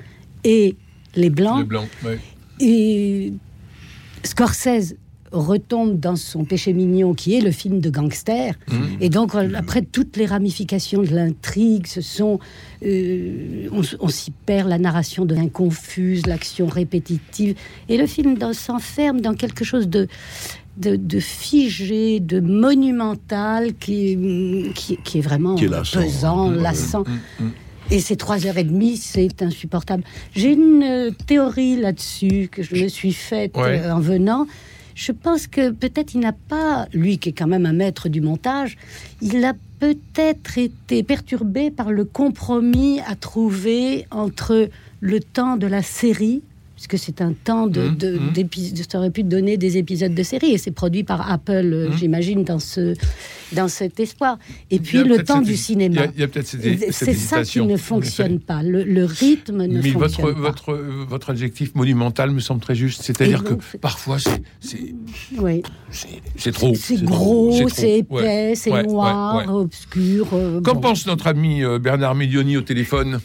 et 0.44 0.76
les 1.14 1.30
blancs. 1.30 1.60
Le 1.60 1.64
blanc. 1.66 1.88
ouais. 2.04 2.18
Et 2.60 3.32
Scorsese 4.24 4.94
retombe 5.32 5.98
dans 6.00 6.16
son 6.16 6.44
péché 6.44 6.72
mignon 6.72 7.14
qui 7.14 7.34
est 7.36 7.40
le 7.40 7.50
film 7.52 7.80
de 7.80 7.90
gangster. 7.90 8.54
Mhm. 8.70 8.80
Et 9.00 9.08
donc, 9.08 9.34
après 9.34 9.82
toutes 9.82 10.16
les 10.16 10.26
ramifications 10.26 11.02
de 11.02 11.14
l'intrigue, 11.14 11.86
ce 11.86 12.00
sont. 12.00 12.38
euh, 12.84 13.68
on, 14.00 14.08
s'y 14.08 14.30
perd, 14.30 14.68
la 14.68 14.78
narration 14.78 15.24
devient 15.24 15.50
confuse, 15.50 16.26
l'action 16.26 16.66
répétitive. 16.66 17.54
Et 17.88 17.96
le 17.96 18.06
film 18.06 18.36
s'enferme 18.52 19.20
dans 19.20 19.34
quelque 19.34 19.64
chose 19.64 19.88
de. 19.88 20.08
De, 20.76 20.96
de 20.96 21.20
figé, 21.20 22.20
de 22.20 22.40
monumental, 22.40 23.74
qui, 23.74 24.16
qui, 24.74 24.96
qui 25.04 25.18
est 25.18 25.20
vraiment 25.20 25.54
Qui 25.56 25.64
est 25.64 25.68
lassant. 25.68 26.00
pesant, 26.02 26.48
Ouais. 26.50 26.62
lassant. 26.62 27.04
Mm, 27.38 27.44
mm. 27.44 27.50
Et 27.90 28.00
ces 28.00 28.16
trois 28.16 28.46
heures 28.46 28.56
et 28.56 28.64
demie, 28.64 28.96
c'est 28.96 29.42
insupportable. 29.42 30.04
J'ai 30.34 30.52
une 30.52 30.82
euh, 30.82 31.10
théorie 31.26 31.76
là-dessus 31.76 32.48
que 32.50 32.62
je 32.62 32.76
me 32.82 32.88
suis 32.88 33.12
faite 33.12 33.56
Ouais. 33.56 33.80
euh, 33.84 33.92
en 33.94 34.00
venant. 34.00 34.46
Je 35.00 35.12
pense 35.12 35.46
que 35.46 35.70
peut-être 35.70 36.12
il 36.12 36.20
n'a 36.20 36.34
pas, 36.34 36.86
lui 36.92 37.16
qui 37.16 37.30
est 37.30 37.32
quand 37.32 37.46
même 37.46 37.64
un 37.64 37.72
maître 37.72 38.10
du 38.10 38.20
montage, 38.20 38.76
il 39.22 39.42
a 39.46 39.54
peut-être 39.78 40.58
été 40.58 41.02
perturbé 41.02 41.70
par 41.70 41.90
le 41.90 42.04
compromis 42.04 43.00
à 43.06 43.14
trouver 43.14 44.06
entre 44.10 44.68
le 45.00 45.20
temps 45.20 45.56
de 45.56 45.66
la 45.66 45.82
série, 45.82 46.42
puisque 46.80 46.98
c'est 47.04 47.20
un 47.20 47.34
temps 47.34 47.66
de, 47.66 47.82
Mhm, 47.82 47.96
de- 47.98 48.18
d'épi- 48.32 48.72
ça 48.90 48.98
aurait 48.98 49.10
pu 49.10 49.22
donner 49.22 49.58
des 49.58 49.76
épisodes 49.76 50.14
de 50.14 50.22
série, 50.22 50.52
et 50.52 50.58
c'est 50.58 50.70
produit 50.70 51.04
par 51.04 51.30
Apple, 51.30 51.88
Mhm. 51.90 51.96
j'imagine, 51.98 52.42
dans, 52.42 52.58
ce, 52.58 52.94
dans 53.52 53.68
cet 53.68 54.00
espoir. 54.00 54.38
Et 54.70 54.78
puis 54.78 55.04
le 55.04 55.22
temps 55.22 55.42
du 55.42 55.56
cinéma. 55.56 56.06
C'est 56.90 57.12
ça 57.14 57.42
qui 57.42 57.60
ne 57.60 57.76
fonctionne 57.76 58.40
pas. 58.40 58.62
Le, 58.62 58.82
le 58.84 59.04
rythme 59.04 59.64
ne 59.66 59.82
Mais 59.82 59.90
votre, 59.90 60.14
fonctionne 60.14 60.34
pas. 60.34 60.40
votre, 60.40 60.72
votre 61.06 61.30
adjectif 61.30 61.74
monumental 61.74 62.30
me 62.30 62.40
semble 62.40 62.62
très 62.62 62.74
juste. 62.74 63.02
C'est-à-dire 63.02 63.44
que 63.44 63.54
parfois, 63.78 64.18
c'est- 64.18 64.42
c'est 64.60 64.94
Oui. 65.38 65.62
c'est- 65.90 66.52
trop. 66.52 66.72
C'est 66.74 67.04
gros, 67.04 67.68
c'est 67.68 67.98
épais, 67.98 68.14
Ouais. 68.14 68.52
c'est 68.56 68.70
Ouais, 68.72 68.84
noir, 68.84 69.36
ouais, 69.36 69.52
obscur. 69.52 70.28
euh, 70.32 70.60
Qu'en 70.62 70.74
bon. 70.74 70.80
pense 70.80 71.06
notre 71.06 71.26
ami 71.26 71.62
euh, 71.62 71.78
Bernard 71.78 72.14
Milioni 72.14 72.56
au 72.56 72.62
téléphone? 72.62 73.20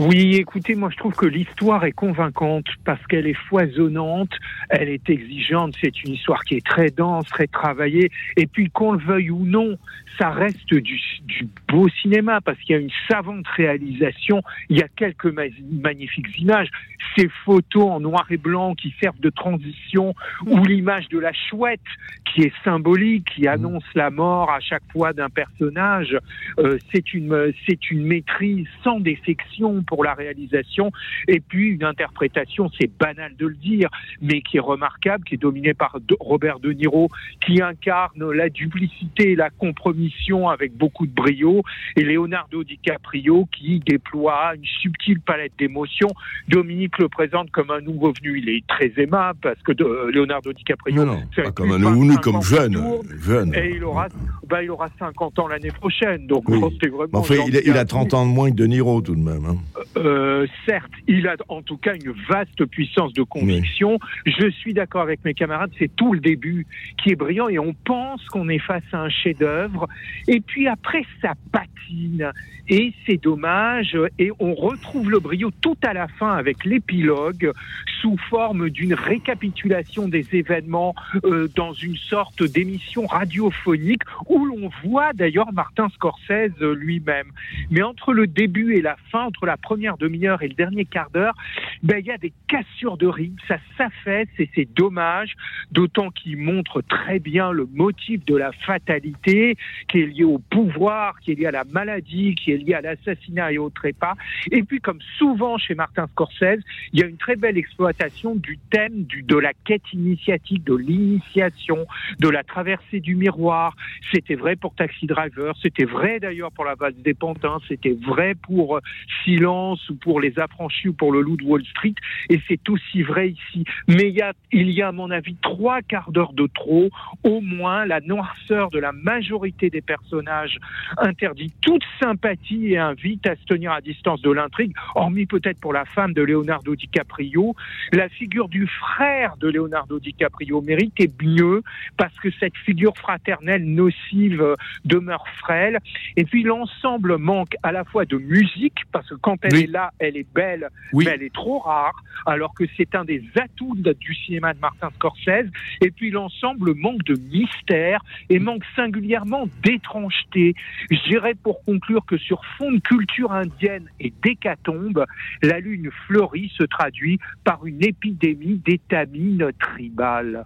Oui, 0.00 0.36
écoutez, 0.36 0.76
moi 0.76 0.90
je 0.92 0.96
trouve 0.96 1.16
que 1.16 1.26
l'histoire 1.26 1.84
est 1.84 1.90
convaincante 1.90 2.66
parce 2.84 3.04
qu'elle 3.08 3.26
est 3.26 3.34
foisonnante, 3.48 4.30
elle 4.70 4.88
est 4.90 5.10
exigeante, 5.10 5.74
c'est 5.80 6.04
une 6.04 6.12
histoire 6.12 6.44
qui 6.44 6.54
est 6.54 6.64
très 6.64 6.90
dense, 6.90 7.26
très 7.26 7.48
travaillée, 7.48 8.08
et 8.36 8.46
puis 8.46 8.70
qu'on 8.70 8.92
le 8.92 9.00
veuille 9.04 9.30
ou 9.32 9.44
non, 9.44 9.76
ça 10.16 10.30
reste 10.30 10.72
du, 10.72 11.00
du 11.24 11.48
beau 11.66 11.88
cinéma 11.88 12.40
parce 12.40 12.60
qu'il 12.60 12.76
y 12.76 12.78
a 12.78 12.80
une 12.80 12.92
savante 13.10 13.48
réalisation, 13.48 14.40
il 14.68 14.78
y 14.78 14.82
a 14.82 14.88
quelques 14.88 15.26
ma- 15.26 15.42
magnifiques 15.68 16.28
images, 16.38 16.68
ces 17.16 17.28
photos 17.44 17.90
en 17.90 17.98
noir 17.98 18.24
et 18.30 18.36
blanc 18.36 18.76
qui 18.76 18.94
servent 19.00 19.18
de 19.18 19.30
transition, 19.30 20.14
ou 20.46 20.64
l'image 20.64 21.08
de 21.08 21.18
la 21.18 21.32
chouette 21.32 21.80
qui 22.24 22.42
est 22.42 22.52
symbolique, 22.62 23.24
qui 23.34 23.48
annonce 23.48 23.84
la 23.96 24.10
mort 24.10 24.50
à 24.50 24.60
chaque 24.60 24.82
fois 24.92 25.12
d'un 25.12 25.30
personnage, 25.30 26.16
euh, 26.58 26.78
c'est 26.92 27.14
une 27.14 27.52
c'est 27.66 27.90
une 27.90 28.04
maîtrise 28.04 28.66
sans 28.84 29.00
défection 29.00 29.82
pour 29.88 30.04
la 30.04 30.14
réalisation 30.14 30.92
et 31.26 31.40
puis 31.40 31.68
une 31.70 31.84
interprétation 31.84 32.70
c'est 32.78 32.90
banal 32.98 33.34
de 33.36 33.46
le 33.46 33.54
dire 33.54 33.88
mais 34.20 34.42
qui 34.42 34.58
est 34.58 34.60
remarquable 34.60 35.24
qui 35.24 35.34
est 35.34 35.38
dominée 35.38 35.74
par 35.74 35.96
Robert 36.20 36.60
De 36.60 36.72
Niro 36.72 37.08
qui 37.44 37.60
incarne 37.62 38.30
la 38.32 38.48
duplicité 38.50 39.32
et 39.32 39.36
la 39.36 39.50
compromission 39.50 40.48
avec 40.48 40.76
beaucoup 40.76 41.06
de 41.06 41.12
brio 41.12 41.62
et 41.96 42.02
Leonardo 42.04 42.62
DiCaprio 42.64 43.48
qui 43.56 43.80
déploie 43.80 44.54
une 44.54 44.64
subtile 44.64 45.20
palette 45.20 45.52
d'émotions 45.58 46.10
Dominique 46.48 46.98
le 46.98 47.08
présente 47.08 47.50
comme 47.50 47.70
un 47.70 47.80
nouveau 47.80 48.12
venu 48.12 48.38
il 48.38 48.48
est 48.50 48.66
très 48.66 48.92
aimable 48.98 49.38
parce 49.42 49.60
que 49.62 49.72
de- 49.72 50.10
Leonardo 50.12 50.52
DiCaprio 50.52 51.04
Non, 51.04 51.20
c'est 51.34 51.52
comme 51.54 51.72
un 51.72 51.78
nouveau 51.78 52.00
venu, 52.00 52.08
25 52.14 52.20
comme 52.22 52.42
jeune. 52.42 53.54
Et 53.54 53.72
il 53.76 53.84
aura, 53.84 54.08
bah, 54.46 54.62
il 54.62 54.70
aura 54.70 54.88
50 54.98 55.38
ans 55.38 55.48
l'année 55.48 55.70
prochaine. 55.70 56.26
Donc, 56.26 56.48
Oui. 56.48 56.60
c'était 56.72 56.88
vraiment. 56.88 57.08
Enfin, 57.14 57.36
il, 57.46 57.56
a- 57.56 57.60
il 57.64 57.76
a 57.76 57.84
30 57.84 58.14
ans 58.14 58.26
de 58.26 58.30
moins 58.32 58.50
que 58.50 58.56
De 58.56 58.66
Niro 58.66 59.00
tout 59.00 59.14
de 59.14 59.20
même. 59.20 59.44
hein. 59.46 59.56
Euh, 59.96 60.46
certes, 60.66 60.90
il 61.06 61.26
a 61.28 61.36
en 61.48 61.62
tout 61.62 61.76
cas 61.76 61.94
une 61.94 62.12
vaste 62.28 62.64
puissance 62.66 63.12
de 63.12 63.22
conviction. 63.22 63.98
Je 64.26 64.50
suis 64.50 64.74
d'accord 64.74 65.02
avec 65.02 65.24
mes 65.24 65.34
camarades, 65.34 65.70
c'est 65.78 65.94
tout 65.94 66.12
le 66.12 66.20
début 66.20 66.66
qui 67.02 67.10
est 67.10 67.16
brillant 67.16 67.48
et 67.48 67.58
on 67.58 67.74
pense 67.84 68.24
qu'on 68.26 68.48
est 68.48 68.58
face 68.58 68.82
à 68.92 69.02
un 69.02 69.08
chef-d'œuvre. 69.08 69.88
Et 70.26 70.40
puis 70.40 70.68
après, 70.68 71.04
ça 71.22 71.34
patine 71.52 72.32
et 72.68 72.92
c'est 73.06 73.22
dommage. 73.22 73.96
Et 74.18 74.30
on 74.38 74.54
retrouve 74.54 75.10
le 75.10 75.20
brio 75.20 75.50
tout 75.60 75.76
à 75.82 75.92
la 75.92 76.08
fin 76.08 76.34
avec 76.34 76.64
l'épilogue 76.64 77.52
sous 78.00 78.16
forme 78.30 78.70
d'une 78.70 78.94
récapitulation 78.94 80.08
des 80.08 80.26
événements 80.32 80.94
euh, 81.24 81.48
dans 81.56 81.72
une 81.72 81.96
sorte 81.96 82.42
d'émission 82.42 83.06
radiophonique 83.06 84.02
où 84.28 84.44
l'on 84.44 84.70
voit 84.84 85.12
d'ailleurs 85.12 85.52
Martin 85.52 85.88
Scorsese 85.94 86.60
lui-même. 86.60 87.30
Mais 87.70 87.82
entre 87.82 88.12
le 88.12 88.26
début 88.26 88.76
et 88.76 88.82
la 88.82 88.96
fin, 89.10 89.24
entre 89.24 89.46
la 89.46 89.56
première 89.62 89.96
demi-heure 89.96 90.42
et 90.42 90.48
le 90.48 90.54
dernier 90.54 90.84
quart 90.84 91.10
d'heure, 91.10 91.34
ben, 91.82 91.98
il 91.98 92.06
y 92.06 92.10
a 92.10 92.18
des 92.18 92.32
cassures 92.48 92.96
de 92.96 93.06
rythme, 93.06 93.36
ça 93.46 93.58
s'affaisse 93.76 94.28
et 94.38 94.48
c'est 94.54 94.68
dommage, 94.74 95.34
d'autant 95.70 96.10
qu'il 96.10 96.36
montre 96.36 96.82
très 96.82 97.18
bien 97.18 97.52
le 97.52 97.66
motif 97.66 98.24
de 98.24 98.36
la 98.36 98.52
fatalité 98.52 99.56
qui 99.88 100.00
est 100.00 100.06
lié 100.06 100.24
au 100.24 100.38
pouvoir, 100.38 101.18
qui 101.20 101.32
est 101.32 101.34
lié 101.34 101.46
à 101.46 101.50
la 101.50 101.64
maladie, 101.64 102.34
qui 102.34 102.52
est 102.52 102.56
lié 102.56 102.74
à 102.74 102.80
l'assassinat 102.80 103.52
et 103.52 103.58
au 103.58 103.70
trépas. 103.70 104.14
Et 104.50 104.62
puis, 104.62 104.80
comme 104.80 105.00
souvent 105.18 105.58
chez 105.58 105.74
Martin 105.74 106.06
Scorsese, 106.08 106.62
il 106.92 107.00
y 107.00 107.02
a 107.02 107.06
une 107.06 107.16
très 107.16 107.36
belle 107.36 107.58
exploitation 107.58 108.34
du 108.34 108.58
thème 108.70 109.04
du, 109.04 109.22
de 109.22 109.36
la 109.36 109.52
quête 109.52 109.92
initiatique, 109.92 110.64
de 110.64 110.74
l'initiation, 110.74 111.86
de 112.18 112.28
la 112.28 112.42
traversée 112.42 113.00
du 113.00 113.14
miroir. 113.14 113.76
C'était 114.12 114.34
vrai 114.34 114.56
pour 114.56 114.74
Taxi 114.74 115.06
Driver, 115.06 115.54
c'était 115.62 115.84
vrai 115.84 116.20
d'ailleurs 116.20 116.52
pour 116.52 116.64
La 116.64 116.74
Valse 116.74 116.96
des 116.96 117.14
Pantins, 117.14 117.58
c'était 117.68 117.96
vrai 118.06 118.34
pour 118.34 118.76
euh, 118.76 118.80
Silence 119.24 119.88
ou 119.90 119.94
pour 119.94 120.20
Les 120.20 120.38
Affranchis 120.38 120.88
ou 120.88 120.92
pour 120.92 121.12
Le 121.12 121.20
Loup 121.20 121.36
de 121.36 121.44
Wall 121.44 121.62
Street, 121.70 121.94
et 122.28 122.40
c'est 122.48 122.68
aussi 122.68 123.02
vrai 123.02 123.30
ici. 123.30 123.64
Mais 123.88 124.08
il 124.08 124.14
y 124.16 124.22
a, 124.22 124.32
il 124.52 124.70
y 124.70 124.82
a 124.82 124.88
à 124.88 124.92
mon 124.92 125.10
avis 125.10 125.36
trois 125.42 125.82
quarts 125.82 126.12
d'heure 126.12 126.32
de 126.32 126.46
trop, 126.52 126.88
au 127.24 127.40
moins 127.40 127.84
la 127.84 128.00
noirceur 128.00 128.70
de 128.70 128.78
la 128.78 128.92
majorité 128.92 129.70
des 129.70 129.80
personnages 129.80 130.58
interdit 130.96 131.52
toute 131.60 131.82
sympathie 132.00 132.72
et 132.72 132.78
invite 132.78 133.26
à 133.26 133.36
se 133.36 133.44
tenir 133.44 133.72
à 133.72 133.80
distance 133.80 134.20
de 134.22 134.30
l'intrigue, 134.30 134.74
hormis 134.94 135.26
peut-être 135.26 135.60
pour 135.60 135.72
la 135.72 135.84
femme 135.84 136.12
de 136.12 136.22
Leonardo 136.22 136.74
DiCaprio. 136.74 137.54
La 137.92 138.08
figure 138.08 138.48
du 138.48 138.66
frère 138.66 139.36
de 139.38 139.48
Leonardo 139.48 139.98
DiCaprio 139.98 140.60
méritait 140.60 141.10
mieux 141.22 141.62
parce 141.96 142.14
que 142.20 142.30
cette 142.38 142.56
figure 142.56 142.96
fraternelle 142.96 143.64
nocive 143.64 144.54
demeure 144.84 145.24
frêle. 145.38 145.78
Et 146.16 146.24
puis 146.24 146.42
l'ensemble 146.42 147.16
manque 147.18 147.54
à 147.62 147.72
la 147.72 147.84
fois 147.84 148.04
de 148.04 148.16
musique, 148.16 148.80
parce 148.92 149.08
que 149.08 149.14
quand 149.14 149.36
elle 149.42 149.52
Oui. 149.54 149.64
est 149.64 149.72
là, 149.72 149.90
elle 149.98 150.16
est 150.16 150.26
belle, 150.34 150.68
Oui. 150.92 151.04
mais 151.06 151.12
elle 151.12 151.22
est 151.22 151.32
trop 151.32 151.57
rare, 151.58 152.02
alors 152.26 152.54
que 152.54 152.64
c'est 152.76 152.94
un 152.94 153.04
des 153.04 153.22
atouts 153.36 153.76
du 153.76 154.14
cinéma 154.14 154.54
de 154.54 154.60
Martin 154.60 154.90
Scorsese. 154.94 155.50
Et 155.80 155.90
puis 155.90 156.10
l'ensemble 156.10 156.74
manque 156.74 157.04
de 157.04 157.14
mystère 157.14 158.04
et 158.28 158.38
manque 158.38 158.64
singulièrement 158.76 159.48
d'étrangeté. 159.62 160.54
Je 160.90 161.08
dirais 161.08 161.34
pour 161.34 161.64
conclure 161.64 162.04
que 162.06 162.18
sur 162.18 162.44
fond 162.56 162.72
de 162.72 162.80
culture 162.80 163.32
indienne 163.32 163.88
et 164.00 164.12
d'hécatombe, 164.22 165.04
la 165.42 165.60
lune 165.60 165.90
fleurie 166.06 166.52
se 166.56 166.64
traduit 166.64 167.18
par 167.44 167.66
une 167.66 167.82
épidémie 167.84 168.60
d'étamine 168.64 169.50
tribale. 169.58 170.44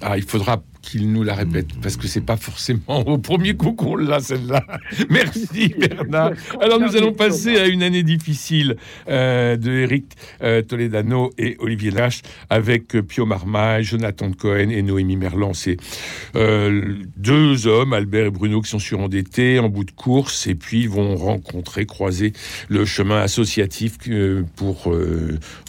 Ah, 0.00 0.16
il 0.16 0.24
faudra 0.24 0.62
qu'il 0.84 1.10
nous 1.10 1.22
la 1.22 1.34
répète 1.34 1.68
parce 1.82 1.96
que 1.96 2.06
c'est 2.06 2.20
pas 2.20 2.36
forcément 2.36 3.00
au 3.06 3.18
premier 3.18 3.54
coup 3.54 3.72
qu'on 3.72 3.96
l'a 3.96 4.20
celle-là. 4.20 4.64
Merci 5.10 5.74
Bernard. 5.78 6.32
Alors 6.60 6.78
nous 6.78 6.94
allons 6.96 7.12
passer 7.12 7.56
à 7.56 7.66
une 7.66 7.82
année 7.82 8.02
difficile 8.02 8.76
euh, 9.08 9.56
de 9.56 9.70
Eric 9.70 10.04
euh, 10.42 10.62
Toledano 10.62 11.30
et 11.38 11.56
Olivier 11.58 11.90
Lache 11.90 12.22
avec 12.50 12.94
euh, 12.94 13.02
Pio 13.02 13.26
Marmaille, 13.26 13.84
Jonathan 13.84 14.30
Cohen 14.32 14.68
et 14.70 14.82
Noémie 14.82 15.16
Merlan. 15.16 15.54
C'est 15.54 15.76
euh, 16.36 16.96
deux 17.16 17.66
hommes, 17.66 17.92
Albert 17.92 18.26
et 18.26 18.30
Bruno, 18.30 18.60
qui 18.60 18.70
sont 18.70 18.78
surendettés 18.78 19.58
en 19.58 19.68
bout 19.68 19.84
de 19.84 19.90
course 19.90 20.46
et 20.46 20.54
puis 20.54 20.86
vont 20.86 21.16
rencontrer, 21.16 21.86
croiser 21.86 22.32
le 22.68 22.84
chemin 22.84 23.20
associatif 23.20 23.98
pour 24.56 24.92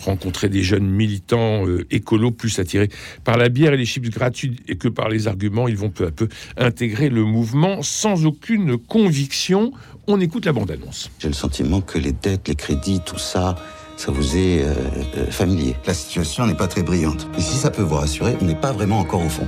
rencontrer 0.01 0.49
des 0.49 0.63
jeunes 0.63 0.89
militants 0.89 1.65
écolos 1.91 2.31
plus 2.31 2.59
attirés 2.59 2.89
par 3.23 3.37
la 3.37 3.49
bière 3.49 3.73
et 3.73 3.77
les 3.77 3.85
chips 3.85 4.09
gratuits 4.09 4.57
et 4.67 4.75
que 4.75 4.87
par 4.87 5.04
les 5.09 5.27
arguments, 5.27 5.67
ils 5.67 5.77
vont 5.77 5.89
peu 5.89 6.07
à 6.07 6.11
peu 6.11 6.27
intégrer 6.57 7.09
le 7.09 7.23
mouvement 7.23 7.81
sans 7.81 8.25
aucune 8.25 8.77
conviction. 8.77 9.71
On 10.07 10.19
écoute 10.19 10.45
la 10.45 10.53
bande-annonce. 10.53 11.09
J'ai 11.19 11.27
le 11.27 11.33
sentiment 11.33 11.81
que 11.81 11.97
les 11.97 12.11
dettes, 12.11 12.47
les 12.47 12.55
crédits, 12.55 13.01
tout 13.05 13.17
ça, 13.17 13.55
ça 13.97 14.11
vous 14.11 14.35
est 14.35 14.61
euh, 14.63 14.73
euh, 15.17 15.31
familier. 15.31 15.75
La 15.87 15.93
situation 15.93 16.45
n'est 16.45 16.55
pas 16.55 16.67
très 16.67 16.83
brillante. 16.83 17.27
Et 17.37 17.41
si 17.41 17.55
ça 17.55 17.71
peut 17.71 17.81
vous 17.81 17.95
rassurer, 17.95 18.35
on 18.41 18.45
n'est 18.45 18.55
pas 18.55 18.71
vraiment 18.71 18.99
encore 18.99 19.25
au 19.25 19.29
fond. 19.29 19.47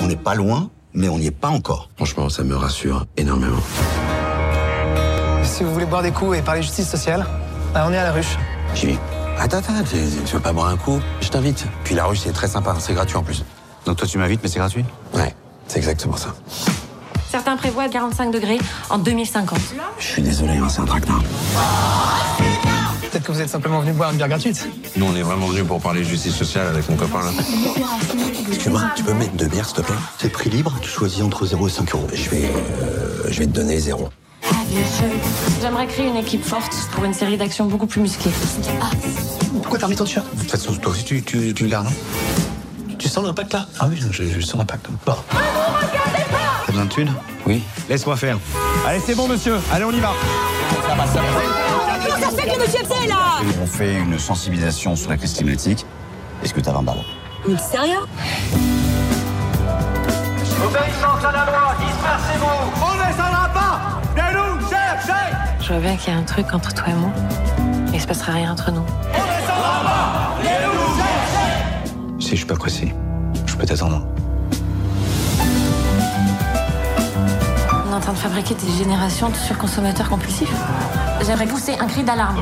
On 0.00 0.06
n'est 0.06 0.16
pas 0.16 0.34
loin, 0.34 0.70
mais 0.94 1.08
on 1.08 1.18
n'y 1.18 1.26
est 1.26 1.30
pas 1.30 1.48
encore. 1.48 1.90
Franchement, 1.96 2.28
ça 2.28 2.44
me 2.44 2.54
rassure 2.54 3.06
énormément. 3.16 3.60
Si 5.42 5.64
vous 5.64 5.72
voulez 5.72 5.86
boire 5.86 6.02
des 6.02 6.12
coups 6.12 6.38
et 6.38 6.42
parler 6.42 6.62
justice 6.62 6.88
sociale, 6.88 7.26
bah, 7.74 7.84
on 7.86 7.92
est 7.92 7.98
à 7.98 8.04
la 8.04 8.12
ruche. 8.12 8.36
J'y 8.74 8.86
vais. 8.86 8.98
Attends, 9.38 9.58
attends, 9.58 9.82
tu, 9.82 9.96
tu 10.24 10.34
veux 10.34 10.40
pas 10.40 10.52
boire 10.52 10.68
un 10.68 10.76
coup? 10.76 11.00
Je 11.20 11.28
t'invite. 11.28 11.66
Puis 11.84 11.94
la 11.94 12.04
ruche, 12.04 12.20
c'est 12.20 12.32
très 12.32 12.48
sympa, 12.48 12.76
c'est 12.78 12.94
gratuit 12.94 13.16
en 13.16 13.22
plus. 13.22 13.44
Donc 13.86 13.96
toi, 13.96 14.06
tu 14.06 14.18
m'invites, 14.18 14.40
mais 14.42 14.48
c'est 14.48 14.58
gratuit 14.58 14.84
Ouais, 15.14 15.34
c'est 15.66 15.78
exactement 15.78 16.16
ça. 16.16 16.34
Certains 17.30 17.56
prévoient 17.56 17.88
45 17.88 18.30
degrés 18.32 18.58
en 18.90 18.98
2050. 18.98 19.58
Je 19.98 20.04
suis 20.04 20.22
désolé, 20.22 20.56
hein, 20.56 20.68
c'est 20.68 20.80
un 20.80 20.84
traquenard. 20.84 21.22
Peut-être 23.10 23.24
que 23.24 23.32
vous 23.32 23.40
êtes 23.40 23.48
simplement 23.48 23.80
venu 23.80 23.92
boire 23.92 24.10
une 24.10 24.16
bière 24.16 24.28
gratuite. 24.28 24.68
Nous, 24.96 25.06
on 25.06 25.14
est 25.16 25.22
vraiment 25.22 25.46
venus 25.46 25.64
pour 25.66 25.80
parler 25.80 26.04
justice 26.04 26.34
sociale 26.34 26.68
avec 26.68 26.88
mon 26.88 26.96
copain 26.96 27.20
là. 27.22 27.30
Excuse-moi, 28.48 28.82
tu 28.96 29.02
peux 29.04 29.12
me 29.12 29.18
mettre 29.20 29.32
deux 29.32 29.46
bières, 29.46 29.66
s'il 29.66 29.76
te 29.76 29.82
plaît? 29.82 29.94
C'est 30.18 30.28
prix 30.30 30.50
libre, 30.50 30.74
tu 30.82 30.88
choisis 30.88 31.22
entre 31.22 31.46
0 31.46 31.66
et 31.68 31.70
5 31.70 31.94
euros. 31.94 32.06
Je 32.12 32.30
vais, 32.30 32.44
euh, 32.82 33.24
je 33.28 33.38
vais 33.40 33.46
te 33.46 33.52
donner 33.52 33.78
zéro. 33.78 34.08
J'aimerais 35.60 35.86
créer 35.86 36.08
une 36.08 36.16
équipe 36.16 36.44
forte 36.44 36.72
pour 36.92 37.04
une 37.04 37.14
série 37.14 37.36
d'actions 37.36 37.66
beaucoup 37.66 37.86
plus 37.86 38.00
musclées. 38.00 38.30
Pourquoi 39.62 39.78
t'as 39.78 39.86
remis 39.86 39.96
ton 39.96 40.04
t-shirt? 40.04 40.26
De 40.34 40.40
toute 40.40 40.50
façon, 40.50 40.74
toi 40.74 40.92
aussi, 40.92 41.04
tu, 41.04 41.22
tu, 41.22 41.52
tu 41.54 41.64
le 41.64 41.68
gardes, 41.70 41.86
non? 41.86 41.92
Tu 43.00 43.08
sens 43.08 43.24
l'impact 43.24 43.54
là? 43.54 43.66
Ah 43.80 43.86
oui, 43.88 43.98
je, 44.10 44.24
je 44.24 44.40
sens 44.40 44.58
l'impact. 44.58 44.86
Bon. 45.06 45.14
T'as 45.30 46.66
besoin 46.72 46.84
de 46.84 46.90
thunes? 46.90 47.12
Oui. 47.46 47.62
Laisse-moi 47.88 48.14
faire. 48.14 48.36
Allez, 48.86 49.00
c'est 49.00 49.14
bon, 49.14 49.26
monsieur. 49.26 49.56
Allez, 49.72 49.84
on 49.84 49.90
y 49.90 50.00
va. 50.00 50.12
Ça 50.86 50.94
va, 50.94 51.06
ça 51.06 51.14
va. 51.14 51.26
Comment 52.04 52.20
ça 52.20 52.30
se 52.30 52.36
fait 52.36 52.46
que 52.46 52.58
le 52.58 52.62
monsieur 52.66 52.84
fait 52.84 53.08
là? 53.08 53.40
On 53.62 53.66
fait 53.66 53.94
une 53.94 54.18
sensibilisation 54.18 54.94
sur 54.96 55.08
la 55.08 55.16
crise 55.16 55.32
climatique. 55.32 55.86
Est-ce 56.44 56.52
que 56.52 56.60
t'as 56.60 56.72
20 56.72 56.82
balles? 56.82 56.96
Mais 57.48 57.56
sérieux? 57.56 58.00
Obéissance 60.62 61.24
à 61.24 61.32
la 61.32 61.46
loi, 61.46 61.74
dispersez-vous. 61.80 62.84
On 62.84 62.94
ne 62.96 63.06
descendra 63.10 63.48
pas. 63.54 63.80
Viens 64.14 64.32
nous 64.32 64.60
chercher. 64.68 65.34
Je 65.62 65.68
vois 65.72 65.78
bien 65.80 65.96
qu'il 65.96 66.12
y 66.12 66.16
a 66.16 66.18
un 66.20 66.24
truc 66.24 66.52
entre 66.52 66.74
toi 66.74 66.88
et 66.88 66.94
moi. 66.94 67.10
Et 67.92 67.96
il 67.96 68.00
se 68.00 68.06
passera 68.06 68.32
rien 68.32 68.52
entre 68.52 68.70
nous. 68.70 68.84
Si 72.30 72.36
je 72.36 72.42
suis 72.42 72.46
pas 72.46 72.54
pressé, 72.54 72.94
je 73.44 73.56
peux 73.56 73.66
t'attendre. 73.66 74.06
On 77.72 77.90
est 77.90 77.94
en 77.96 77.98
train 77.98 77.98
train 77.98 78.12
de 78.12 78.18
fabriquer 78.18 78.54
des 78.54 78.70
générations 78.70 79.30
de 79.30 79.34
surconsommateurs 79.34 80.08
compulsifs. 80.08 80.54
J'aimerais 81.26 81.48
pousser 81.48 81.72
un 81.80 81.88
cri 81.88 82.04
d'alarme. 82.04 82.40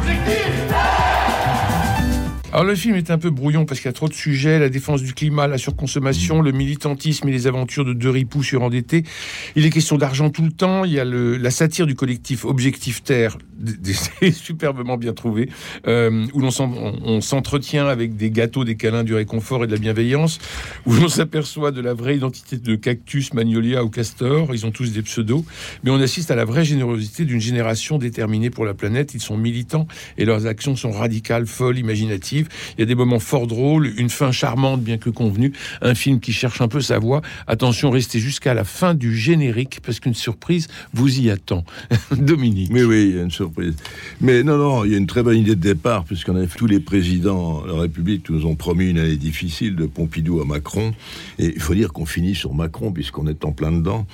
Alors 2.50 2.64
le 2.64 2.74
film 2.74 2.94
est 2.94 3.10
un 3.10 3.18
peu 3.18 3.28
brouillon 3.28 3.66
parce 3.66 3.78
qu'il 3.78 3.88
y 3.88 3.90
a 3.90 3.92
trop 3.92 4.08
de 4.08 4.14
sujets, 4.14 4.58
la 4.58 4.70
défense 4.70 5.02
du 5.02 5.12
climat, 5.12 5.46
la 5.46 5.58
surconsommation, 5.58 6.40
le 6.40 6.50
militantisme 6.50 7.28
et 7.28 7.30
les 7.30 7.46
aventures 7.46 7.84
de 7.84 7.92
deux 7.92 8.08
ripoux 8.08 8.42
surendettés. 8.42 9.04
Il 9.54 9.66
est 9.66 9.70
question 9.70 9.98
d'argent 9.98 10.30
tout 10.30 10.42
le 10.42 10.50
temps, 10.50 10.86
il 10.86 10.92
y 10.92 10.98
a 10.98 11.04
la 11.04 11.50
satire 11.50 11.86
du 11.86 11.94
collectif 11.94 12.46
Objectif 12.46 13.02
Terre, 13.02 13.36
superbement 14.32 14.96
bien 14.96 15.12
trouvé, 15.12 15.50
euh, 15.86 16.24
où 16.32 16.40
l'on 16.40 16.48
on, 16.58 17.20
s'entretient 17.20 17.86
avec 17.86 18.16
des 18.16 18.30
gâteaux, 18.30 18.64
des 18.64 18.76
câlins, 18.76 19.04
du 19.04 19.14
réconfort 19.14 19.64
et 19.64 19.66
de 19.66 19.72
la 19.72 19.78
bienveillance, 19.78 20.38
où 20.86 20.94
l'on 20.94 21.08
s'aperçoit 21.08 21.70
de 21.70 21.82
la 21.82 21.92
vraie 21.92 22.16
identité 22.16 22.56
de 22.56 22.76
Cactus, 22.76 23.34
Magnolia 23.34 23.84
ou 23.84 23.90
Castor, 23.90 24.54
ils 24.54 24.64
ont 24.64 24.70
tous 24.70 24.90
des 24.92 25.02
pseudos, 25.02 25.44
mais 25.84 25.90
on 25.90 26.00
assiste 26.00 26.30
à 26.30 26.34
la 26.34 26.46
vraie 26.46 26.64
générosité 26.64 27.26
d'une 27.26 27.42
génération 27.42 27.98
déterminée 27.98 28.48
pour 28.48 28.64
la 28.64 28.72
planète, 28.72 29.12
ils 29.12 29.20
sont 29.20 29.36
militants 29.36 29.86
et 30.16 30.24
leurs 30.24 30.46
actions 30.46 30.76
sont 30.76 30.92
radicales, 30.92 31.46
folles, 31.46 31.76
imaginatives 31.76 32.37
il 32.76 32.80
y 32.80 32.82
a 32.82 32.86
des 32.86 32.94
moments 32.94 33.18
fort 33.18 33.46
drôles, 33.46 33.92
une 33.96 34.10
fin 34.10 34.32
charmante, 34.32 34.82
bien 34.82 34.98
que 34.98 35.10
convenue. 35.10 35.52
Un 35.82 35.94
film 35.94 36.20
qui 36.20 36.32
cherche 36.32 36.60
un 36.60 36.68
peu 36.68 36.80
sa 36.80 36.98
voix. 36.98 37.22
Attention, 37.46 37.90
restez 37.90 38.18
jusqu'à 38.20 38.54
la 38.54 38.64
fin 38.64 38.94
du 38.94 39.16
générique, 39.16 39.80
parce 39.84 40.00
qu'une 40.00 40.14
surprise 40.14 40.68
vous 40.92 41.20
y 41.20 41.30
attend. 41.30 41.64
Dominique. 42.16 42.70
Mais 42.72 42.84
oui, 42.84 43.08
il 43.10 43.16
y 43.16 43.18
a 43.18 43.22
une 43.22 43.30
surprise. 43.30 43.74
Mais 44.20 44.42
non, 44.42 44.58
non, 44.58 44.84
il 44.84 44.92
y 44.92 44.94
a 44.94 44.98
une 44.98 45.06
très 45.06 45.22
bonne 45.22 45.38
idée 45.38 45.56
de 45.56 45.60
départ, 45.60 46.04
puisqu'on 46.04 46.36
a 46.36 46.46
tous 46.46 46.66
les 46.66 46.80
présidents 46.80 47.62
de 47.62 47.72
la 47.72 47.80
République 47.80 48.28
nous 48.30 48.46
ont 48.46 48.56
promis 48.56 48.90
une 48.90 48.98
année 48.98 49.16
difficile, 49.16 49.76
de 49.76 49.86
Pompidou 49.86 50.40
à 50.40 50.44
Macron. 50.44 50.92
Et 51.38 51.52
il 51.54 51.60
faut 51.60 51.74
dire 51.74 51.92
qu'on 51.92 52.06
finit 52.06 52.34
sur 52.34 52.54
Macron, 52.54 52.92
puisqu'on 52.92 53.26
est 53.26 53.44
en 53.44 53.52
plein 53.52 53.72
dedans. 53.72 54.06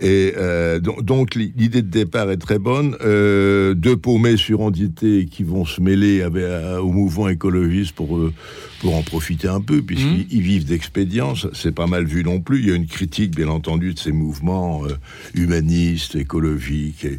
Et 0.00 0.34
euh, 0.36 0.80
donc, 0.80 1.34
l'idée 1.34 1.82
de 1.82 1.88
départ 1.88 2.30
est 2.30 2.36
très 2.36 2.58
bonne. 2.58 2.96
Euh, 3.02 3.74
deux 3.74 3.96
paumés 3.96 4.36
surendités 4.36 5.26
qui 5.30 5.42
vont 5.42 5.64
se 5.64 5.80
mêler 5.80 6.20
euh, 6.22 6.78
au 6.78 6.90
mouvement 6.90 7.28
écologique 7.28 7.63
pour, 7.92 8.16
euh, 8.16 8.32
pour 8.80 8.96
en 8.96 9.02
profiter 9.02 9.48
un 9.48 9.60
peu, 9.60 9.82
puisqu'ils 9.82 10.40
mmh. 10.40 10.42
vivent 10.42 10.64
d'expédience. 10.64 11.46
C'est 11.52 11.74
pas 11.74 11.86
mal 11.86 12.04
vu 12.04 12.24
non 12.24 12.40
plus. 12.40 12.60
Il 12.60 12.68
y 12.68 12.72
a 12.72 12.74
une 12.74 12.86
critique, 12.86 13.34
bien 13.34 13.48
entendu, 13.48 13.94
de 13.94 13.98
ces 13.98 14.12
mouvements 14.12 14.84
euh, 14.84 14.96
humanistes, 15.34 16.16
écologiques 16.16 17.04
et 17.04 17.16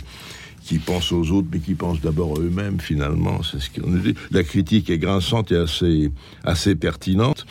qui 0.66 0.80
pensent 0.80 1.12
aux 1.12 1.32
autres, 1.32 1.48
mais 1.52 1.60
qui 1.60 1.76
pensent 1.76 2.02
d'abord 2.02 2.38
à 2.38 2.42
eux-mêmes, 2.42 2.80
finalement. 2.80 3.42
C'est 3.44 3.60
ce 3.60 3.70
qu'on 3.70 3.92
dit. 3.92 4.16
La 4.32 4.44
critique 4.44 4.90
est 4.90 4.98
grinçante 4.98 5.52
et 5.52 5.58
assez, 5.58 6.12
assez 6.44 6.76
pertinente. 6.76 7.46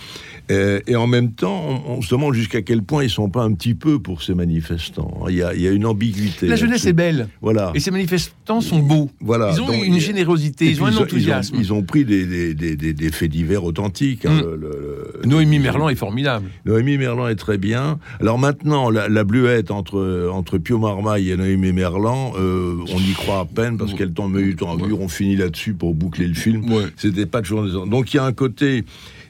Euh, 0.50 0.80
et, 0.86 0.96
en 0.96 1.06
même 1.06 1.32
temps, 1.32 1.82
on, 1.86 2.02
se 2.02 2.10
demande 2.10 2.34
jusqu'à 2.34 2.62
quel 2.62 2.82
point 2.82 3.04
ils 3.04 3.10
sont 3.10 3.30
pas 3.30 3.42
un 3.42 3.52
petit 3.52 3.74
peu 3.74 3.98
pour 3.98 4.22
ces 4.22 4.34
manifestants. 4.34 5.24
Il 5.28 5.36
y 5.36 5.42
a, 5.42 5.54
il 5.54 5.60
y 5.62 5.68
a 5.68 5.70
une 5.70 5.86
ambiguïté. 5.86 6.46
La 6.46 6.56
jeunesse 6.56 6.86
est 6.86 6.92
belle. 6.92 7.28
Voilà. 7.40 7.72
Et 7.74 7.80
ces 7.80 7.90
manifestants 7.90 8.60
sont 8.60 8.80
beaux. 8.80 9.10
Voilà. 9.20 9.52
Ils 9.52 9.60
ont 9.60 9.72
une 9.72 10.00
générosité, 10.00 10.66
ils 10.66 10.82
ont 10.82 10.86
un 10.86 10.96
enthousiasme. 10.96 11.56
Ils 11.58 11.72
ont, 11.72 11.82
pris 11.82 12.04
des, 12.04 12.26
des, 12.26 12.54
des, 12.54 12.92
des, 12.92 13.10
faits 13.10 13.30
divers 13.30 13.64
authentiques. 13.64 14.26
Hein, 14.26 14.42
mm. 14.42 15.26
Noémie 15.26 15.58
Merlan 15.58 15.88
est 15.88 15.94
formidable. 15.94 16.48
Noémie 16.64 16.98
Merlan 16.98 17.28
est 17.28 17.36
très 17.36 17.58
bien. 17.58 17.98
Alors 18.20 18.38
maintenant, 18.38 18.90
la, 18.90 19.08
la 19.08 19.24
bluette 19.24 19.70
entre, 19.70 20.30
entre 20.32 20.58
Pio 20.58 20.78
Marmaille 20.78 21.30
et 21.30 21.36
Noémie 21.36 21.72
Merlan, 21.72 22.32
euh, 22.38 22.76
on 22.92 22.98
y 22.98 23.12
croit 23.12 23.40
à 23.40 23.44
peine 23.44 23.78
parce 23.78 23.94
qu'elle 23.94 24.12
tombe 24.12 24.36
eu 24.38 24.56
temps 24.56 24.76
ouais. 24.76 24.92
On 24.98 25.08
finit 25.08 25.36
là-dessus 25.36 25.74
pour 25.74 25.94
boucler 25.94 26.26
le 26.26 26.34
film. 26.34 26.64
C'était 26.96 27.26
pas 27.26 27.42
toujours. 27.42 27.86
Donc 27.86 28.12
il 28.12 28.18
y 28.18 28.20
a 28.20 28.24
un 28.24 28.32
côté 28.32 28.84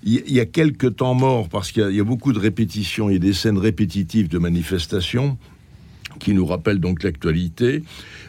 il 0.04 0.32
y 0.32 0.40
a 0.40 0.46
quelques 0.46 0.96
temps 0.96 1.14
morts 1.14 1.49
parce 1.49 1.73
qu'il 1.73 1.90
y, 1.90 2.00
a 2.00 2.04
beaucoup 2.04 2.32
de 2.32 2.38
répétitions, 2.38 3.08
il 3.08 3.14
y 3.14 3.16
a 3.16 3.20
des 3.20 3.32
scènes 3.32 3.58
répétitives 3.58 4.28
de 4.28 4.38
manifestations 4.38 5.38
qui 6.20 6.34
nous 6.34 6.46
rappellent 6.46 6.80
donc 6.80 7.02
l'actualité. 7.02 7.82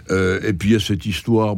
Euh, 0.10 0.40
et 0.48 0.54
puis 0.54 0.70
il 0.70 0.74
y 0.74 0.76
a 0.76 0.80
cette 0.80 1.06
histoire 1.06 1.56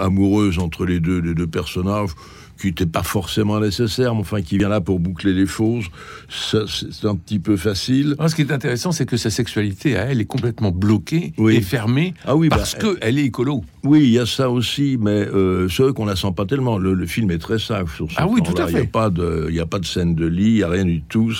amoureuse 0.00 0.58
entre 0.58 0.86
les 0.86 0.98
deux, 0.98 1.20
les 1.20 1.34
deux 1.34 1.46
personnages 1.46 2.10
qui 2.58 2.68
n'était 2.68 2.86
pas 2.86 3.02
forcément 3.02 3.60
nécessaire, 3.60 4.14
mais 4.14 4.20
enfin 4.20 4.42
qui 4.42 4.58
vient 4.58 4.68
là 4.68 4.80
pour 4.80 5.00
boucler 5.00 5.32
les 5.32 5.46
choses, 5.46 5.86
c'est 6.28 7.06
un 7.06 7.16
petit 7.16 7.38
peu 7.38 7.56
facile. 7.56 8.16
ce 8.26 8.34
qui 8.34 8.42
est 8.42 8.52
intéressant, 8.52 8.92
c'est 8.92 9.06
que 9.06 9.16
sa 9.16 9.30
sexualité 9.30 9.96
à 9.96 10.04
elle 10.04 10.20
est 10.20 10.26
complètement 10.26 10.70
bloquée 10.70 11.32
et 11.38 11.60
fermée 11.60 12.14
ah 12.24 12.36
oui, 12.36 12.48
parce 12.48 12.76
bah, 12.76 12.94
qu'elle 13.00 13.18
est 13.18 13.24
écolo. 13.24 13.64
Oui, 13.82 14.00
il 14.04 14.10
y 14.10 14.18
a 14.18 14.26
ça 14.26 14.48
aussi, 14.50 14.96
mais 14.98 15.10
euh, 15.10 15.68
c'est 15.68 15.82
vrai 15.82 15.92
qu'on 15.92 16.06
la 16.06 16.16
sent 16.16 16.32
pas 16.34 16.46
tellement. 16.46 16.78
Le, 16.78 17.04
film 17.06 17.30
est 17.30 17.38
très 17.38 17.58
sage 17.58 17.88
sur 17.94 18.10
ce 18.10 18.14
Ah 18.16 18.26
oui, 18.26 18.40
tout 18.42 18.54
à 18.56 18.66
fait. 18.66 18.72
Il 18.72 18.76
n'y 18.76 18.82
a, 18.82 18.86
pas 18.86 19.10
de, 19.10 19.48
il 19.50 19.60
a 19.60 19.66
pas 19.66 19.78
de 19.78 19.84
scène 19.84 20.14
de 20.14 20.26
lit, 20.26 20.44
il 20.44 20.54
n'y 20.54 20.62
a 20.62 20.68
rien 20.68 20.84
du 20.84 21.02
tout. 21.02 21.32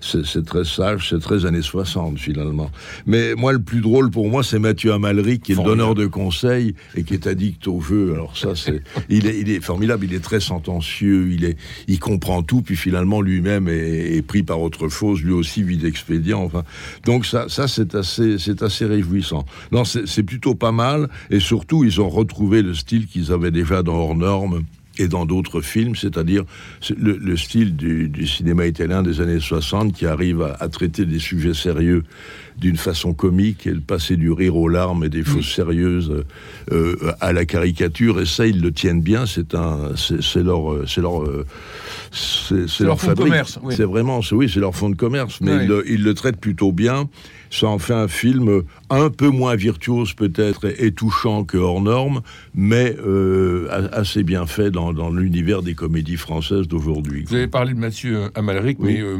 C'est 0.00 0.44
très 0.46 0.64
sage, 0.64 1.10
c'est 1.10 1.20
très 1.20 1.44
années 1.44 1.62
60 1.62 2.18
finalement. 2.18 2.70
Mais 3.06 3.34
moi, 3.34 3.52
le 3.52 3.58
plus 3.58 3.80
drôle 3.80 4.10
pour 4.10 4.28
moi, 4.28 4.42
c'est 4.42 4.58
Mathieu 4.58 4.92
Amalric, 4.92 5.42
qui 5.42 5.52
est 5.52 5.62
donneur 5.62 5.94
de 5.94 6.06
conseils 6.06 6.74
et 6.94 7.02
qui 7.02 7.14
est 7.14 7.26
addict 7.26 7.68
au 7.68 7.80
jeu. 7.80 8.14
Alors 8.14 8.36
ça, 8.36 8.54
c'est, 8.54 8.82
il, 9.08 9.26
est, 9.26 9.38
il 9.38 9.50
est 9.50 9.60
formidable, 9.60 10.06
il 10.06 10.14
est 10.14 10.20
très 10.20 10.35
sentencieux, 10.40 11.30
il, 11.30 11.44
est, 11.44 11.56
il 11.88 11.98
comprend 11.98 12.42
tout, 12.42 12.62
puis 12.62 12.76
finalement 12.76 13.20
lui-même 13.20 13.68
est, 13.68 14.22
pris 14.26 14.42
par 14.42 14.60
autre 14.60 14.88
chose, 14.88 15.22
lui 15.22 15.32
aussi 15.32 15.62
vit 15.62 15.76
d'expédient. 15.76 16.40
Enfin, 16.40 16.64
donc 17.04 17.26
ça, 17.26 17.46
ça 17.48 17.68
c'est 17.68 17.94
assez, 17.94 18.38
c'est 18.38 18.62
assez 18.62 18.86
réjouissant. 18.86 19.44
Non, 19.72 19.84
c'est 19.84 20.22
plutôt 20.22 20.54
pas 20.54 20.72
mal, 20.72 21.08
et 21.30 21.40
surtout 21.40 21.84
ils 21.84 22.00
ont 22.00 22.08
retrouvé 22.08 22.62
le 22.62 22.74
style 22.74 23.06
qu'ils 23.06 23.32
avaient 23.32 23.50
déjà 23.50 23.82
dans 23.82 23.94
Hors 23.94 24.16
Normes 24.16 24.64
et 24.98 25.08
dans 25.08 25.26
d'autres 25.26 25.60
films, 25.60 25.96
c'est-à-dire 25.96 26.44
le, 26.96 27.36
style 27.36 27.76
du, 27.76 28.26
cinéma 28.26 28.66
italien 28.66 29.02
des 29.02 29.20
années 29.20 29.40
60 29.40 29.92
qui 29.92 30.06
arrive 30.06 30.42
à, 30.42 30.68
traiter 30.68 31.04
des 31.04 31.18
sujets 31.18 31.54
sérieux 31.54 32.04
d'une 32.58 32.76
façon 32.76 33.12
comique 33.12 33.66
et 33.66 33.72
le 33.72 33.80
passer 33.80 34.16
du 34.16 34.30
rire 34.30 34.56
aux 34.56 34.68
larmes 34.68 35.04
et 35.04 35.08
des 35.08 35.22
fausses 35.22 35.54
sérieuses 35.54 36.24
euh, 36.72 36.96
à 37.20 37.32
la 37.32 37.44
caricature. 37.44 38.20
Et 38.20 38.26
ça, 38.26 38.46
ils 38.46 38.60
le 38.60 38.72
tiennent 38.72 39.02
bien. 39.02 39.26
C'est 39.26 39.54
un, 39.54 39.92
c'est 39.96 40.42
leur, 40.42 40.88
c'est 40.88 41.02
leur, 41.02 41.24
c'est 42.10 42.84
leur, 42.84 43.00
fond 43.00 43.12
de 43.12 43.14
commerce. 43.14 43.58
C'est 43.70 43.84
vraiment, 43.84 44.20
oui, 44.32 44.50
c'est 44.52 44.60
leur 44.60 44.74
fond 44.74 44.88
de 44.88 44.96
commerce. 44.96 45.40
Mais 45.40 45.64
ils, 45.64 45.68
le, 45.68 45.90
ils 45.90 46.02
le 46.02 46.14
traitent 46.14 46.40
plutôt 46.40 46.72
bien 46.72 47.08
ça 47.50 47.68
en 47.68 47.78
fait 47.78 47.94
un 47.94 48.08
film 48.08 48.62
un 48.90 49.10
peu 49.10 49.28
moins 49.28 49.56
virtuose 49.56 50.14
peut-être 50.14 50.66
et, 50.78 50.92
touchant 50.92 51.44
que 51.44 51.58
hors 51.58 51.80
norme, 51.80 52.22
mais 52.54 52.94
euh, 53.04 53.88
assez 53.92 54.22
bien 54.22 54.46
fait 54.46 54.70
dans, 54.70 55.10
l'univers 55.10 55.62
des 55.62 55.74
comédies 55.74 56.16
françaises 56.16 56.68
d'aujourd'hui. 56.68 57.24
Vous 57.28 57.34
avez 57.34 57.48
parlé 57.48 57.74
de 57.74 57.78
Mathieu 57.78 58.30
Amalric, 58.34 58.78
mais, 58.80 59.00
euh, 59.00 59.18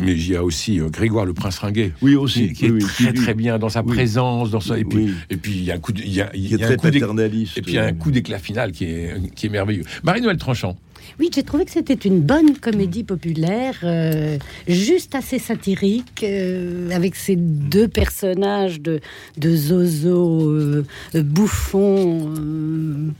mais 0.00 0.12
il 0.12 0.28
y 0.28 0.36
a 0.36 0.44
aussi 0.44 0.80
euh, 0.80 0.88
Grégoire 0.88 1.24
le 1.24 1.34
Prince 1.34 1.58
Ringuet. 1.58 1.92
Oui, 2.02 2.14
aussi. 2.14 2.52
Qui, 2.52 2.66
est 2.66 2.78
très 2.78 3.12
très 3.12 3.34
bien 3.34 3.58
dans 3.58 3.68
sa 3.68 3.82
présence, 3.82 4.50
dans 4.50 4.60
sa, 4.60 4.78
et 4.78 4.84
puis 4.84 5.14
et 5.30 5.36
puis 5.36 5.52
il 5.52 5.64
y 5.64 5.70
a 5.70 5.74
un 5.74 5.78
coup 5.78 5.92
de, 5.92 6.00
il 6.00 6.12
y 6.12 6.20
a, 6.20 6.30
il 6.34 6.46
y 6.48 6.62
a 6.62 6.68
un 6.68 6.76
coup 6.76 6.86
et 6.86 7.62
puis 7.62 7.72
il 7.72 7.74
y 7.74 7.78
a 7.78 7.84
un 7.84 7.92
coup 7.92 8.10
d'éclat 8.10 8.38
final 8.38 8.72
qui 8.72 8.84
est 8.84 9.34
qui 9.34 9.46
est 9.46 9.50
merveilleux. 9.50 9.84
Marie-Noël 10.02 10.36
Tranchant. 10.36 10.76
Oui, 11.18 11.30
j'ai 11.34 11.42
trouvé 11.42 11.64
que 11.64 11.70
c'était 11.70 11.94
une 11.94 12.20
bonne 12.20 12.56
comédie 12.58 13.04
populaire, 13.04 13.78
euh, 13.84 14.38
juste 14.68 15.14
assez 15.14 15.38
satirique, 15.38 16.22
euh, 16.22 16.90
avec 16.90 17.14
ces 17.14 17.36
deux 17.36 17.88
personnages 17.88 18.80
de, 18.80 19.00
Zozo, 19.42 20.50
euh, 20.50 20.84
bouffon, 21.14 22.34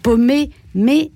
paumé, 0.03 0.51
mais 0.75 1.11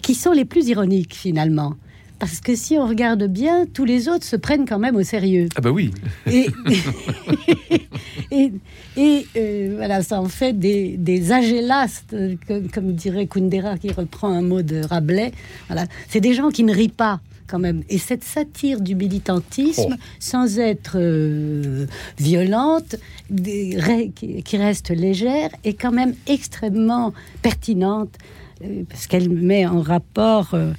qui 0.00 0.14
sont 0.14 0.32
les 0.32 0.44
plus 0.44 0.68
ironiques 0.68 1.14
finalement. 1.14 1.74
Parce 2.22 2.40
que 2.40 2.54
si 2.54 2.78
on 2.78 2.86
regarde 2.86 3.24
bien, 3.24 3.66
tous 3.66 3.84
les 3.84 4.08
autres 4.08 4.24
se 4.24 4.36
prennent 4.36 4.64
quand 4.64 4.78
même 4.78 4.94
au 4.94 5.02
sérieux. 5.02 5.48
Ah 5.56 5.60
bah 5.60 5.72
oui. 5.72 5.90
Et, 8.30 8.52
et, 8.96 9.26
euh, 9.36 9.72
voilà, 9.74 10.04
ça 10.04 10.20
en 10.20 10.28
fait 10.28 10.52
des, 10.52 10.96
des 10.96 11.32
agélastes, 11.32 12.14
comme, 12.72 12.92
dirait 12.92 13.26
Kundera, 13.26 13.76
qui 13.76 13.90
reprend 13.90 14.28
un 14.28 14.40
mot 14.40 14.62
de 14.62 14.84
Rabelais. 14.84 15.32
Voilà, 15.66 15.86
c'est 16.08 16.20
des 16.20 16.32
gens 16.32 16.50
qui 16.50 16.62
ne 16.62 16.72
rient 16.72 16.90
pas. 16.90 17.18
Quand 17.48 17.58
même. 17.58 17.82
Et 17.90 17.98
cette 17.98 18.24
satire 18.24 18.80
du 18.80 18.94
militantisme, 18.94 19.96
oh. 19.98 20.02
sans 20.20 20.58
être 20.58 20.92
euh, 20.94 21.86
violente, 22.18 22.96
des, 23.28 24.12
qui 24.14 24.56
reste 24.56 24.90
légère, 24.90 25.50
est 25.64 25.74
quand 25.74 25.90
même 25.90 26.14
extrêmement 26.28 27.12
pertinente 27.42 28.16
parce 28.88 29.06
qu'elle 29.06 29.28
met 29.28 29.66
en 29.66 29.80
rapport 29.80 30.50
euh, 30.54 30.72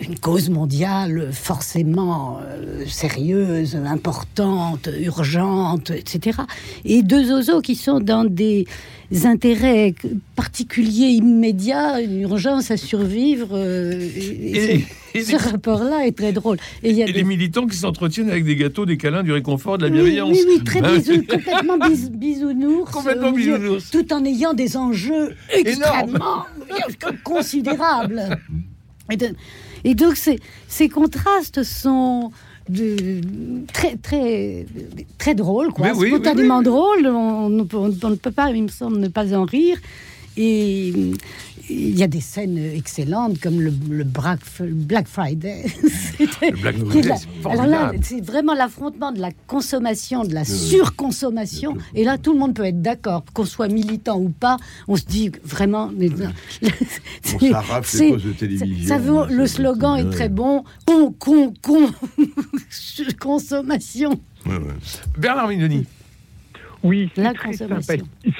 une 0.00 0.18
cause 0.18 0.50
mondiale 0.50 1.30
forcément 1.32 2.40
euh, 2.42 2.84
sérieuse, 2.86 3.76
importante, 3.76 4.88
urgente, 5.00 5.90
etc. 5.90 6.38
Et 6.84 7.02
deux 7.02 7.32
oiseaux 7.32 7.60
qui 7.60 7.76
sont 7.76 8.00
dans 8.00 8.24
des 8.24 8.66
intérêts 9.24 9.94
particuliers, 10.36 11.08
immédiats, 11.08 12.00
une 12.00 12.20
urgence 12.20 12.70
à 12.70 12.76
survivre. 12.76 13.56
et, 13.56 14.84
ce 15.14 15.36
rapport-là 15.36 16.06
est 16.06 16.16
très 16.16 16.32
drôle. 16.32 16.58
Et 16.82 16.90
y 16.92 17.02
a 17.02 17.06
des... 17.06 17.22
militants 17.22 17.66
qui 17.66 17.76
s'entretiennent 17.76 18.30
avec 18.30 18.44
des 18.44 18.56
gâteaux, 18.56 18.84
des 18.84 18.96
câlins, 18.96 19.22
du 19.22 19.32
réconfort, 19.32 19.78
de 19.78 19.84
la 19.84 19.90
bienveillance. 19.90 20.30
Oui, 20.32 20.44
oui, 20.48 20.64
très 20.64 20.80
complètement 20.80 21.78
bisounours. 22.10 22.90
Complètement 22.90 23.32
bisounours. 23.32 23.90
Tout 23.90 24.12
en 24.12 24.24
ayant 24.24 24.54
des 24.54 24.76
enjeux 24.76 25.34
extrêmement 25.52 26.46
considérables. 27.24 28.38
Et, 29.84 29.94
donc 29.94 30.16
ces, 30.16 30.38
ces, 30.66 30.88
contrastes 30.88 31.62
sont 31.62 32.32
de, 32.68 33.20
très, 33.72 33.96
très, 33.96 34.66
très 35.18 35.34
drôle, 35.34 35.72
quoi. 35.72 35.92
Oui, 35.94 36.08
Spontanément 36.08 36.62
drôle. 36.62 37.06
On, 37.06 37.48
ne 37.50 37.62
peut- 37.62 37.76
on 37.76 37.88
ne 38.10 38.14
peut 38.16 38.30
pas, 38.30 38.50
il 38.50 38.62
me 38.62 38.68
semble, 38.68 38.98
ne 38.98 39.08
pas 39.08 39.34
en 39.34 39.44
rire. 39.44 39.78
Et 40.36 40.92
il 41.70 41.98
y 41.98 42.02
a 42.02 42.06
des 42.06 42.20
scènes 42.20 42.58
excellentes 42.58 43.40
comme 43.40 43.60
le, 43.60 43.72
le 43.90 44.04
Black, 44.04 44.40
Black 44.60 45.06
Friday. 45.08 45.64
Le 46.20 46.56
Black 46.60 46.76
Friday, 46.76 47.08
la- 47.08 47.50
alors 47.50 47.66
là, 47.66 47.92
c'est 48.02 48.20
vraiment 48.20 48.54
l'affrontement 48.54 49.10
de 49.12 49.20
la 49.20 49.30
consommation, 49.46 50.24
de 50.24 50.32
la 50.34 50.44
surconsommation. 50.44 51.76
Et 51.94 52.04
là, 52.04 52.18
tout 52.18 52.32
le 52.32 52.38
monde 52.38 52.54
peut 52.54 52.64
être 52.64 52.80
d'accord, 52.82 53.24
qu'on 53.34 53.44
soit 53.44 53.68
militant 53.68 54.18
ou 54.20 54.28
pas. 54.28 54.56
On 54.88 54.96
se 54.96 55.04
dit 55.04 55.30
vraiment. 55.42 55.90
mais- 55.96 56.08
s'arrache 57.22 57.92
les 57.94 58.10
postes 58.12 58.26
de 58.26 58.32
télévision, 58.32 58.88
ça 58.88 58.98
vaut- 58.98 59.26
c'est- 59.28 59.34
le 59.34 59.46
slogan 59.46 59.96
est 59.98 60.02
ouais. 60.04 60.10
très 60.10 60.28
bon. 60.28 60.64
Con, 60.86 61.12
con, 61.18 61.52
con. 61.62 61.90
Consommation. 63.20 64.20
Bernard 65.18 65.48
Mignoni. 65.48 65.86
Oui, 66.82 67.10
La 67.16 67.32
très 67.32 67.48
consommation. 67.52 67.80
sympathique. 67.82 68.34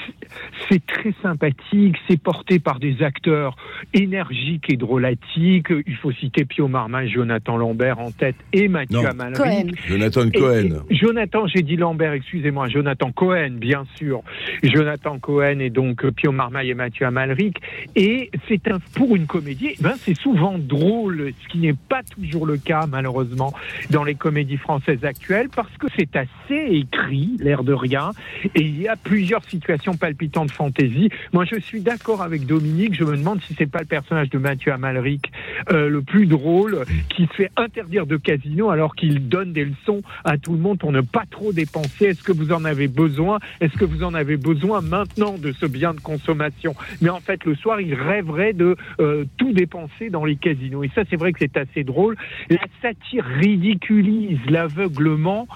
C'est 0.69 0.85
très 0.85 1.13
sympathique, 1.21 1.95
c'est 2.07 2.21
porté 2.21 2.59
par 2.59 2.79
des 2.79 3.03
acteurs 3.03 3.55
énergiques 3.93 4.69
et 4.69 4.77
drôlatiques. 4.77 5.71
Il 5.85 5.95
faut 5.95 6.11
citer 6.11 6.45
Pio 6.45 6.67
Marmin 6.67 7.07
Jonathan 7.07 7.57
Lambert 7.57 7.99
en 7.99 8.11
tête 8.11 8.35
et 8.53 8.67
Mathieu 8.67 8.97
Non. 8.97 9.05
Amalric. 9.05 9.37
Cohen. 9.37 9.71
Jonathan 9.87 10.29
Cohen. 10.29 10.83
et 10.89 10.95
Jonathan, 10.95 11.47
j'ai 11.47 11.61
dit 11.61 11.75
Lambert, 11.75 12.13
excusez-moi, 12.13 12.67
Jonathan 12.67 13.11
Cohen, 13.11 13.51
bien 13.57 13.85
sûr. 13.95 14.21
Jonathan 14.63 15.19
Cohen 15.19 15.59
et 15.59 15.69
donc 15.69 16.05
Pio 16.11 16.31
Marmaille 16.31 16.71
et 16.71 16.73
Mathieu 16.73 17.05
Amalric. 17.05 17.61
Et 17.95 18.31
c'est 18.47 18.67
un, 18.69 18.79
pour 18.95 19.15
une 19.15 19.27
comédie, 19.27 19.75
ben, 19.79 19.93
c'est 19.97 20.17
souvent 20.17 20.57
drôle, 20.57 21.31
ce 21.43 21.47
qui 21.49 21.59
n'est 21.59 21.73
pas 21.73 22.01
toujours 22.03 22.45
le 22.45 22.57
cas, 22.57 22.85
malheureusement, 22.89 23.53
dans 23.89 24.03
les 24.03 24.15
comédies 24.15 24.57
françaises 24.57 25.03
actuelles, 25.05 25.49
parce 25.55 25.75
que 25.77 25.87
c'est 25.97 26.15
assez 26.15 26.29
écrit, 26.49 27.37
l'air 27.39 27.63
de 27.63 27.73
rien, 27.73 28.11
et 28.55 28.61
il 28.61 28.81
y 28.81 28.87
a 28.87 28.95
plusieurs 28.95 29.43
situations 29.45 29.95
palpitantes 29.95 30.24
fantaisie. 30.51 31.09
Moi, 31.33 31.45
je 31.45 31.59
suis 31.59 31.81
d'accord 31.81 32.21
avec 32.21 32.45
Dominique, 32.45 32.93
je 32.93 33.03
me 33.03 33.17
demande 33.17 33.41
si 33.41 33.53
c'est 33.57 33.69
pas 33.69 33.79
le 33.79 33.85
personnage 33.85 34.29
de 34.29 34.37
Mathieu 34.37 34.71
Amalric 34.71 35.31
euh, 35.71 35.89
le 35.89 36.01
plus 36.01 36.25
drôle, 36.25 36.85
qui 37.09 37.25
se 37.27 37.33
fait 37.33 37.51
interdire 37.57 38.05
de 38.05 38.17
casino 38.17 38.69
alors 38.69 38.95
qu'il 38.95 39.27
donne 39.27 39.53
des 39.53 39.65
leçons 39.65 40.01
à 40.23 40.37
tout 40.37 40.53
le 40.53 40.59
monde 40.59 40.79
pour 40.79 40.91
ne 40.91 41.01
pas 41.01 41.23
trop 41.29 41.53
dépenser. 41.53 42.05
Est-ce 42.05 42.23
que 42.23 42.31
vous 42.31 42.51
en 42.51 42.65
avez 42.65 42.87
besoin? 42.87 43.39
Est-ce 43.61 43.73
que 43.77 43.85
vous 43.85 44.03
en 44.03 44.13
avez 44.13 44.37
besoin 44.37 44.81
maintenant 44.81 45.37
de 45.37 45.51
ce 45.51 45.65
bien 45.65 45.93
de 45.93 45.99
consommation? 45.99 46.75
Mais 47.01 47.09
en 47.09 47.19
fait, 47.19 47.45
le 47.45 47.55
soir, 47.55 47.81
il 47.81 47.93
rêverait 47.93 48.53
de 48.53 48.75
euh, 48.99 49.25
tout 49.37 49.53
dépenser 49.53 50.09
dans 50.09 50.25
les 50.25 50.35
casinos. 50.35 50.83
Et 50.83 50.91
ça, 50.93 51.03
c'est 51.09 51.15
vrai 51.15 51.31
que 51.33 51.39
c'est 51.39 51.57
assez 51.57 51.83
drôle. 51.83 52.15
La 52.49 52.65
satire 52.81 53.25
ridiculise 53.25 54.39
l'aveuglement, 54.47 55.47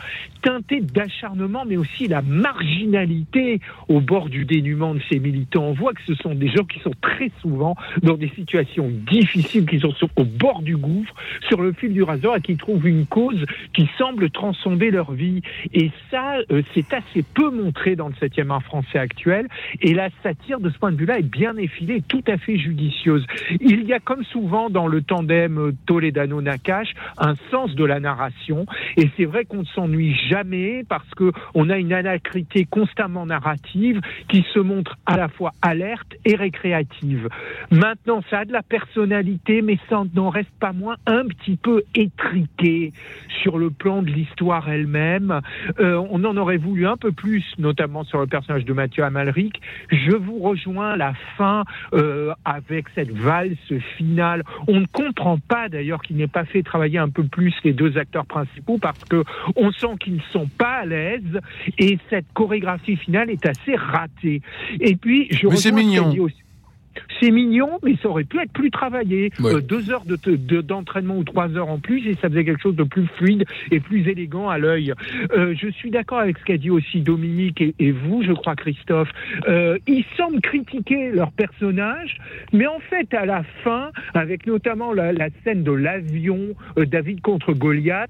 teinté 0.42 0.82
d'acharnement, 0.82 1.64
mais 1.66 1.78
aussi 1.78 2.08
la 2.08 2.22
marginalité 2.22 3.60
au 3.88 4.02
bord 4.02 4.30
du 4.30 4.46
dénuement 4.50 4.96
de 4.96 5.02
ces 5.10 5.20
militants. 5.20 5.64
On 5.64 5.74
voit 5.74 5.94
que 5.94 6.02
ce 6.06 6.16
sont 6.16 6.36
des 6.36 6.50
gens 6.50 6.64
qui 6.64 6.80
sont 6.80 6.94
très 7.02 7.32
souvent 7.42 7.76
dans 8.02 8.18
des 8.18 8.30
situations 8.30 8.90
difficiles, 9.10 9.66
qui 9.66 9.80
sont 9.80 9.94
au 10.16 10.24
bord 10.26 10.62
du 10.62 10.76
gouffre, 10.76 11.14
sur 11.48 11.62
le 11.62 11.72
fil 11.74 11.94
du 11.94 12.04
rasoir, 12.04 12.38
et 12.38 12.42
qui 12.42 12.58
trouvent 12.58 12.88
une 12.88 13.06
cause 13.06 13.46
qui 13.74 13.88
semble 13.98 14.30
transcender 14.32 14.92
leur 14.92 15.12
vie. 15.12 15.42
Et 15.74 15.92
ça, 16.10 16.38
euh, 16.52 16.62
c'est 16.74 16.92
assez 16.94 17.24
peu 17.24 17.50
montré 17.50 17.96
dans 17.96 18.08
le 18.08 18.14
7e 18.16 18.50
art 18.52 18.64
français 18.64 19.00
actuel. 19.00 19.48
Et 19.82 19.94
la 19.94 20.10
satire, 20.24 20.60
de 20.60 20.70
ce 20.70 20.78
point 20.78 20.92
de 20.92 20.98
vue-là, 20.98 21.20
est 21.20 21.24
bien 21.30 21.56
effilée, 21.58 22.02
tout 22.08 22.24
à 22.28 22.38
fait 22.38 22.58
judicieuse. 22.58 23.26
Il 23.62 23.84
y 23.84 23.94
a, 23.94 24.00
comme 24.00 24.24
souvent 24.24 24.70
dans 24.70 24.88
le 24.88 25.02
tandem 25.02 25.74
Toledano-Nakache, 25.86 26.94
un 27.18 27.36
sens 27.52 27.76
de 27.76 27.86
la 27.86 28.00
narration. 28.00 28.66
Et 28.98 29.10
c'est 29.16 29.26
vrai 29.26 29.46
qu'on 29.46 29.60
ne 29.60 29.66
s'ennuie 29.66 30.16
jamais 30.30 30.84
parce 30.88 31.10
que 31.16 31.32
on 31.54 31.70
a 31.70 31.78
une 31.78 31.94
alacrité 31.94 32.66
constamment 32.66 33.26
narrative 33.26 34.02
qui 34.28 34.39
se 34.44 34.60
montre 34.60 34.98
à 35.06 35.18
la 35.18 35.28
fois 35.28 35.52
alerte 35.62 36.16
et 36.26 36.36
récréative. 36.36 37.30
Maintenant, 37.72 38.22
ça 38.30 38.40
a 38.40 38.46
de 38.46 38.54
la 38.54 38.64
personnalité, 38.64 39.62
mais 39.62 39.78
ça 39.90 40.04
n'en 40.14 40.30
reste 40.30 40.52
pas 40.60 40.74
moins 40.74 40.96
un 41.06 41.26
petit 41.26 41.56
peu 41.56 41.84
étriqué 41.96 42.94
sur 43.42 43.58
le 43.58 43.70
plan 43.70 44.02
de 44.02 44.10
l'histoire 44.10 44.70
elle-même. 44.70 45.42
Euh, 45.80 46.02
on 46.10 46.24
en 46.26 46.38
aurait 46.38 46.58
voulu 46.58 46.88
un 46.88 46.98
peu 46.98 47.12
plus, 47.12 47.44
notamment 47.58 48.04
sur 48.04 48.20
le 48.20 48.28
personnage 48.28 48.66
de 48.66 48.74
Mathieu 48.74 49.04
Amalric. 49.04 49.62
Je 49.90 50.16
vous 50.16 50.40
rejoins 50.40 50.96
la 50.96 51.14
fin 51.38 51.64
euh, 51.94 52.34
avec 52.46 52.88
cette 52.96 53.12
valse 53.12 53.74
finale. 53.98 54.44
On 54.68 54.80
ne 54.80 54.86
comprend 54.86 55.38
pas 55.38 55.70
d'ailleurs 55.70 56.02
qu'il 56.02 56.18
n'ait 56.18 56.28
pas 56.28 56.46
fait 56.46 56.64
travailler 56.64 57.00
un 57.00 57.10
peu 57.10 57.24
plus 57.24 57.54
les 57.64 57.74
deux 57.74 57.98
acteurs 57.98 58.26
principaux 58.26 58.78
parce 58.78 59.04
que 59.06 59.24
on 59.56 59.72
sent 59.72 59.96
qu'ils 60.00 60.16
ne 60.16 60.22
sont 60.32 60.48
pas 60.58 60.80
à 60.80 60.86
l'aise 60.86 61.40
et 61.78 61.98
cette 62.10 62.32
chorégraphie 62.34 62.96
finale 62.98 63.30
est 63.30 63.46
assez 63.46 63.76
ratée. 63.76 64.29
Et 64.80 64.96
puis, 64.96 65.28
je 65.32 65.48
Mais 65.48 65.56
c'est 65.58 65.72
mignon. 65.72 66.10
dit 66.10 66.20
aussi- 66.20 66.36
c'est 67.20 67.32
mignon, 67.32 67.80
mais 67.84 67.96
ça 68.02 68.10
aurait 68.10 68.24
pu 68.24 68.40
être 68.40 68.52
plus 68.52 68.72
travaillé. 68.72 69.32
Ouais. 69.40 69.56
Euh, 69.56 69.62
deux 69.62 69.92
heures 69.92 70.06
de- 70.06 70.18
de- 70.36 70.62
d'entraînement 70.62 71.18
ou 71.18 71.24
trois 71.24 71.50
heures 71.58 71.70
en 71.70 71.80
plus, 71.80 72.06
et 72.08 72.16
ça 72.22 72.30
faisait 72.30 72.46
quelque 72.46 72.62
chose 72.62 72.76
de 72.76 72.84
plus 72.84 73.06
fluide 73.18 73.46
et 73.72 73.80
plus 73.80 74.08
élégant 74.08 74.50
à 74.50 74.58
l'œil. 74.58 74.94
Euh, 75.36 75.54
je 75.58 75.68
suis 75.70 75.90
d'accord 75.92 76.20
avec 76.20 76.38
ce 76.38 76.44
qu'a 76.46 76.58
dit 76.58 76.70
aussi 76.70 77.02
Dominique 77.02 77.62
et, 77.62 77.74
et 77.80 77.92
vous, 77.92 78.24
je 78.24 78.32
crois, 78.34 78.56
Christophe. 78.56 79.10
Euh, 79.48 79.78
ils 79.88 80.06
semblent 80.18 80.42
critiquer 80.42 81.12
leur 81.12 81.32
personnage, 81.32 82.18
mais 82.54 82.68
en 82.68 82.80
fait, 82.80 83.14
à 83.14 83.26
la 83.26 83.44
fin, 83.64 83.92
avec 84.14 84.46
notamment 84.48 84.94
la, 84.94 85.12
la 85.14 85.30
scène 85.44 85.64
de 85.64 85.72
l'avion, 85.72 86.40
David 86.78 87.22
contre 87.22 87.54
Goliath, 87.54 88.10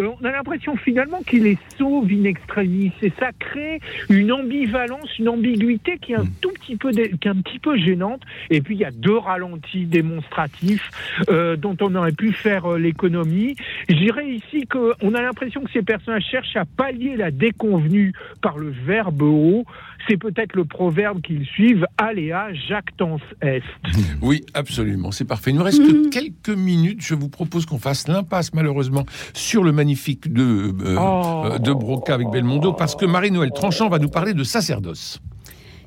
on 0.00 0.24
a 0.24 0.30
l'impression 0.32 0.76
finalement 0.76 1.22
qu'il 1.22 1.44
les 1.44 1.58
sauve 1.78 2.10
in 2.10 2.24
extremis. 2.24 2.92
Et 3.02 3.12
ça 3.18 3.30
crée 3.38 3.80
une 4.10 4.32
ambivalence, 4.32 5.18
une 5.18 5.28
ambiguïté 5.28 5.98
qui 6.00 6.12
est 6.12 6.16
un 6.16 6.24
tout 6.40 6.50
petit 6.52 6.76
peu, 6.76 6.90
qui 6.90 7.00
est 7.00 7.26
un 7.26 7.40
petit 7.40 7.58
peu 7.58 7.76
gênante. 7.76 8.22
Et 8.50 8.60
puis 8.60 8.74
il 8.76 8.80
y 8.80 8.84
a 8.84 8.90
deux 8.90 9.16
ralentis 9.16 9.86
démonstratifs 9.86 10.90
euh, 11.28 11.56
dont 11.56 11.76
on 11.80 11.94
aurait 11.94 12.12
pu 12.12 12.32
faire 12.32 12.72
euh, 12.72 12.78
l'économie. 12.78 13.56
Je 13.88 13.94
dirais 13.94 14.28
ici 14.28 14.66
qu'on 14.66 15.14
a 15.14 15.22
l'impression 15.22 15.62
que 15.62 15.70
ces 15.72 15.82
personnages 15.82 16.24
cherchent 16.30 16.56
à 16.56 16.64
pallier 16.64 17.16
la 17.16 17.30
déconvenue 17.30 18.12
par 18.42 18.58
le 18.58 18.70
verbe 18.70 19.22
haut. 19.22 19.64
C'est 20.08 20.18
peut-être 20.18 20.54
le 20.54 20.64
proverbe 20.66 21.22
qu'ils 21.22 21.46
suivent, 21.46 21.86
aléa 21.96 22.52
jactance 22.52 23.22
est. 23.40 23.62
Oui, 24.20 24.42
absolument, 24.54 25.10
c'est 25.10 25.24
parfait. 25.24 25.50
Il 25.50 25.56
nous 25.56 25.62
reste 25.62 25.82
que 25.82 26.08
quelques 26.10 26.56
minutes. 26.56 27.00
Je 27.02 27.14
vous 27.14 27.28
propose 27.28 27.66
qu'on 27.66 27.78
fasse 27.78 28.08
l'impasse, 28.08 28.52
malheureusement, 28.54 29.04
sur 29.32 29.64
le 29.64 29.72
magnifique 29.72 30.32
de, 30.32 30.72
euh, 30.84 30.96
Oh. 30.98 31.58
de 31.58 31.72
Broca 31.72 32.14
avec 32.14 32.28
Belmondo, 32.28 32.72
parce 32.72 32.94
que 32.96 33.06
Marie-Noël 33.06 33.50
Tranchant 33.54 33.88
va 33.88 33.98
nous 33.98 34.08
parler 34.08 34.34
de 34.34 34.44
sacerdoce. 34.44 35.20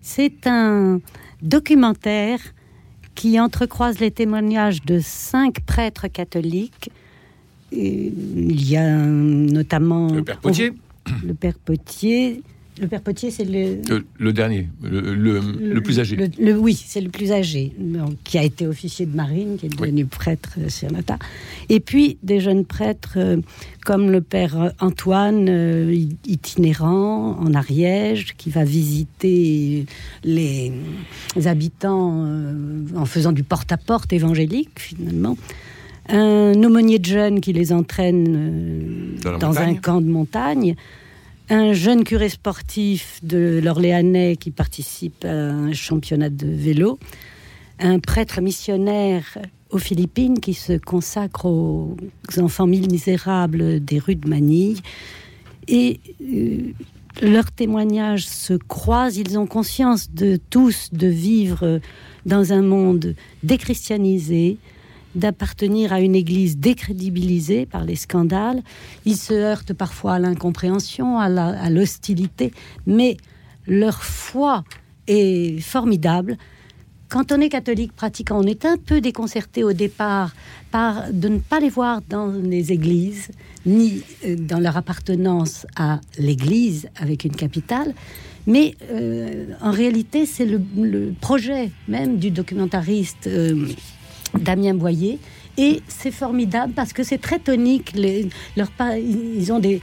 C'est 0.01 0.47
un 0.47 0.99
documentaire 1.41 2.39
qui 3.15 3.39
entrecroise 3.39 3.99
les 3.99 4.11
témoignages 4.11 4.83
de 4.83 4.99
cinq 5.01 5.61
prêtres 5.61 6.07
catholiques. 6.07 6.91
Et 7.71 8.13
il 8.35 8.69
y 8.69 8.77
a 8.77 8.95
notamment 8.95 10.11
Le 10.13 10.23
père 10.23 10.39
Potier. 10.39 10.73
Le 11.25 11.33
père 11.33 11.57
Potier. 11.57 12.43
Le 12.79 12.87
père 12.87 13.01
Potier, 13.01 13.31
c'est 13.31 13.43
le, 13.45 13.79
Euh, 13.91 14.01
le 14.19 14.33
dernier, 14.33 14.67
le, 14.83 15.01
le- 15.15 15.39
le 15.39 15.81
plus 15.81 15.99
âgé. 15.99 16.17
oui, 16.57 16.81
c'est 16.85 17.01
le 17.01 17.09
plus 17.09 17.31
âgé, 17.31 17.71
donc, 17.79 18.13
qui 18.23 18.37
a 18.37 18.43
été 18.43 18.67
officier 18.67 19.05
de 19.05 19.15
marine, 19.15 19.57
qui 19.57 19.65
est 19.65 19.69
devenu 19.69 20.05
prêtre 20.05 20.51
euh, 20.59 20.69
sur 20.69 20.91
Nata. 20.91 21.17
Et 21.69 21.79
puis 21.79 22.17
des 22.23 22.39
jeunes 22.39 22.65
prêtres 22.65 23.13
euh, 23.17 23.37
comme 23.85 24.11
le 24.11 24.21
père 24.21 24.73
Antoine, 24.79 25.47
euh, 25.49 25.93
itinérant 26.25 27.37
en 27.39 27.53
Ariège, 27.53 28.35
qui 28.37 28.49
va 28.49 28.63
visiter 28.63 29.85
les, 30.23 30.71
les 31.35 31.47
habitants 31.47 32.25
en 32.95 33.05
faisant 33.05 33.31
du 33.31 33.43
porte-à-porte 33.43 34.11
évangélique, 34.13 34.69
finalement. 34.79 35.37
Un 36.09 36.53
aumônier 36.63 36.99
de 36.99 37.05
jeunes 37.05 37.41
qui 37.41 37.51
les 37.53 37.73
entraîne 37.73 39.15
Dans 39.41 39.57
un 39.59 39.73
camp 39.75 39.99
de 39.99 40.07
montagne 40.09 40.75
un 41.49 41.73
jeune 41.73 42.03
curé 42.03 42.29
sportif 42.29 43.19
de 43.23 43.59
l'Orléanais 43.63 44.35
qui 44.35 44.51
participe 44.51 45.23
à 45.23 45.31
un 45.31 45.71
championnat 45.71 46.29
de 46.29 46.47
vélo, 46.47 46.99
un 47.79 47.99
prêtre 47.99 48.41
missionnaire 48.41 49.37
aux 49.69 49.77
Philippines 49.77 50.39
qui 50.39 50.53
se 50.53 50.73
consacre 50.73 51.45
aux 51.45 51.95
enfants 52.37 52.67
misérables 52.67 53.83
des 53.83 53.99
rues 53.99 54.15
de 54.15 54.27
Manille. 54.27 54.79
Et 55.67 55.99
euh, 56.21 56.73
leurs 57.21 57.51
témoignages 57.51 58.25
se 58.25 58.53
croisent, 58.53 59.17
ils 59.17 59.37
ont 59.37 59.47
conscience 59.47 60.11
de 60.11 60.39
tous 60.49 60.89
de 60.91 61.07
vivre 61.07 61.79
dans 62.25 62.53
un 62.53 62.61
monde 62.61 63.15
déchristianisé, 63.43 64.57
d'appartenir 65.15 65.93
à 65.93 66.01
une 66.01 66.15
église 66.15 66.57
décrédibilisée 66.57 67.65
par 67.65 67.83
les 67.83 67.95
scandales. 67.95 68.61
Ils 69.05 69.17
se 69.17 69.33
heurtent 69.33 69.73
parfois 69.73 70.15
à 70.15 70.19
l'incompréhension, 70.19 71.19
à 71.19 71.69
l'hostilité, 71.69 72.53
mais 72.85 73.17
leur 73.67 74.03
foi 74.03 74.63
est 75.07 75.59
formidable 75.61 76.37
quand 77.09 77.31
on 77.31 77.39
est 77.39 77.49
catholique 77.49 77.93
pratiquant, 77.93 78.39
on 78.39 78.47
est 78.47 78.65
un 78.65 78.77
peu 78.77 78.99
déconcerté 78.99 79.63
au 79.63 79.73
départ 79.73 80.35
par 80.71 81.11
de 81.13 81.29
ne 81.29 81.39
pas 81.39 81.59
les 81.59 81.69
voir 81.69 82.01
dans 82.09 82.27
les 82.27 82.73
églises, 82.73 83.29
ni 83.65 84.03
euh, 84.25 84.35
dans 84.35 84.59
leur 84.59 84.75
appartenance 84.75 85.65
à 85.77 86.01
l'église 86.17 86.89
avec 86.97 87.23
une 87.23 87.35
capitale. 87.35 87.93
Mais 88.45 88.75
euh, 88.91 89.45
en 89.61 89.71
réalité, 89.71 90.25
c'est 90.25 90.45
le, 90.45 90.61
le 90.77 91.13
projet 91.19 91.71
même 91.87 92.17
du 92.17 92.31
documentariste 92.31 93.27
euh, 93.27 93.67
Damien 94.37 94.73
Boyer. 94.73 95.19
Et 95.57 95.81
c'est 95.87 96.11
formidable 96.11 96.73
parce 96.75 96.93
que 96.93 97.03
c'est 97.03 97.17
très 97.17 97.39
tonique. 97.39 97.93
Ils 97.95 99.51
ont 99.51 99.59
des, 99.59 99.81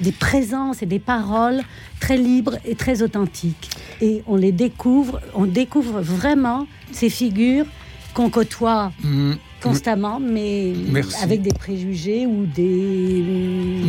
des 0.00 0.12
présences 0.12 0.82
et 0.82 0.86
des 0.86 0.98
paroles 0.98 1.62
très 2.00 2.16
libres 2.18 2.56
et 2.64 2.74
très 2.74 3.02
authentiques. 3.02 3.70
Et 4.02 4.22
on 4.26 4.36
les 4.36 4.52
découvre, 4.52 5.20
on 5.34 5.46
découvre 5.46 6.00
vraiment 6.00 6.66
ces 6.92 7.08
figures 7.08 7.66
qu'on 8.12 8.30
côtoie 8.30 8.92
Mm, 9.02 9.32
constamment, 9.60 10.20
mais 10.20 10.72
Merci. 10.90 11.22
avec 11.22 11.42
des 11.42 11.52
préjugés 11.52 12.26
ou 12.26 12.46
des... 12.46 13.24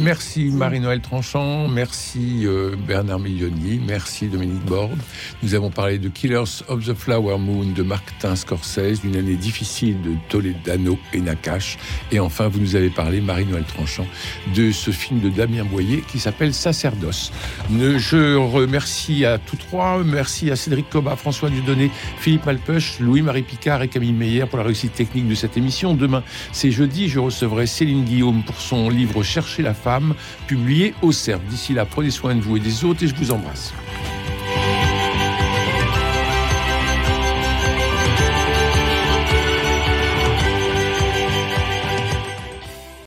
Merci 0.04 0.52
Marie-Noël 0.52 1.02
Tranchant, 1.02 1.68
merci 1.68 2.44
euh, 2.46 2.76
Bernard 2.88 3.20
Milioni, 3.20 3.82
merci 3.86 4.28
Dominique 4.28 4.64
Borde. 4.66 5.00
Nous 5.44 5.54
avons 5.54 5.70
parlé 5.70 5.98
de 5.98 6.10
Killers 6.10 6.64
of 6.68 6.86
the 6.86 6.94
Flower 6.94 7.38
Moon 7.38 7.66
de 7.76 7.84
Martin 7.84 8.36
Scorsese, 8.36 9.02
d'une 9.02 9.16
année 9.16 9.36
difficile 9.36 10.02
de 10.02 10.14
Toledano 10.30 10.98
et 11.14 11.20
Nakash. 11.20 11.78
Et 12.12 12.20
enfin, 12.20 12.48
vous 12.48 12.60
nous 12.60 12.76
avez 12.76 12.90
parlé, 12.90 13.22
Marie-Noël 13.22 13.66
Tranchant, 13.66 14.08
de 14.56 14.72
ce 14.72 14.92
film 14.92 15.20
de 15.20 15.30
Damien 15.30 15.66
Boyer 15.66 16.04
qui 16.08 16.20
s'appelle 16.20 16.54
Sacerdoce. 16.54 17.32
Je 17.72 18.36
remercie 18.36 19.26
à 19.26 19.38
tous 19.38 19.58
trois, 19.58 20.04
merci 20.04 20.52
à 20.52 20.56
Cédric 20.56 20.90
Coba, 20.90 21.16
François 21.16 21.50
Dudonné, 21.50 21.92
Philippe 22.20 22.46
Malpeuch, 22.46 23.00
Louis-Marie 23.00 23.44
Picard 23.44 23.82
et 23.82 23.88
Camille 23.88 24.14
Meyer 24.14 24.46
pour 24.46 24.58
la 24.58 24.64
réussite 24.64 24.94
technique 24.94 25.28
de 25.28 25.36
cette 25.36 25.58
Demain, 25.66 26.24
c'est 26.52 26.70
jeudi, 26.70 27.10
je 27.10 27.20
recevrai 27.20 27.66
Céline 27.66 28.04
Guillaume 28.04 28.44
pour 28.44 28.62
son 28.62 28.88
livre 28.90 29.24
Chercher 29.24 29.64
la 29.64 29.74
femme, 29.74 30.14
publié 30.46 30.94
au 31.02 31.12
CERF. 31.12 31.42
D'ici 31.50 31.74
là, 31.74 31.86
prenez 31.86 32.12
soin 32.12 32.36
de 32.36 32.42
vous 32.42 32.58
et 32.58 32.60
des 32.60 32.86
autres 32.86 33.04
et 33.04 33.08
je 33.08 33.16
vous 33.16 33.32
embrasse. 33.32 33.74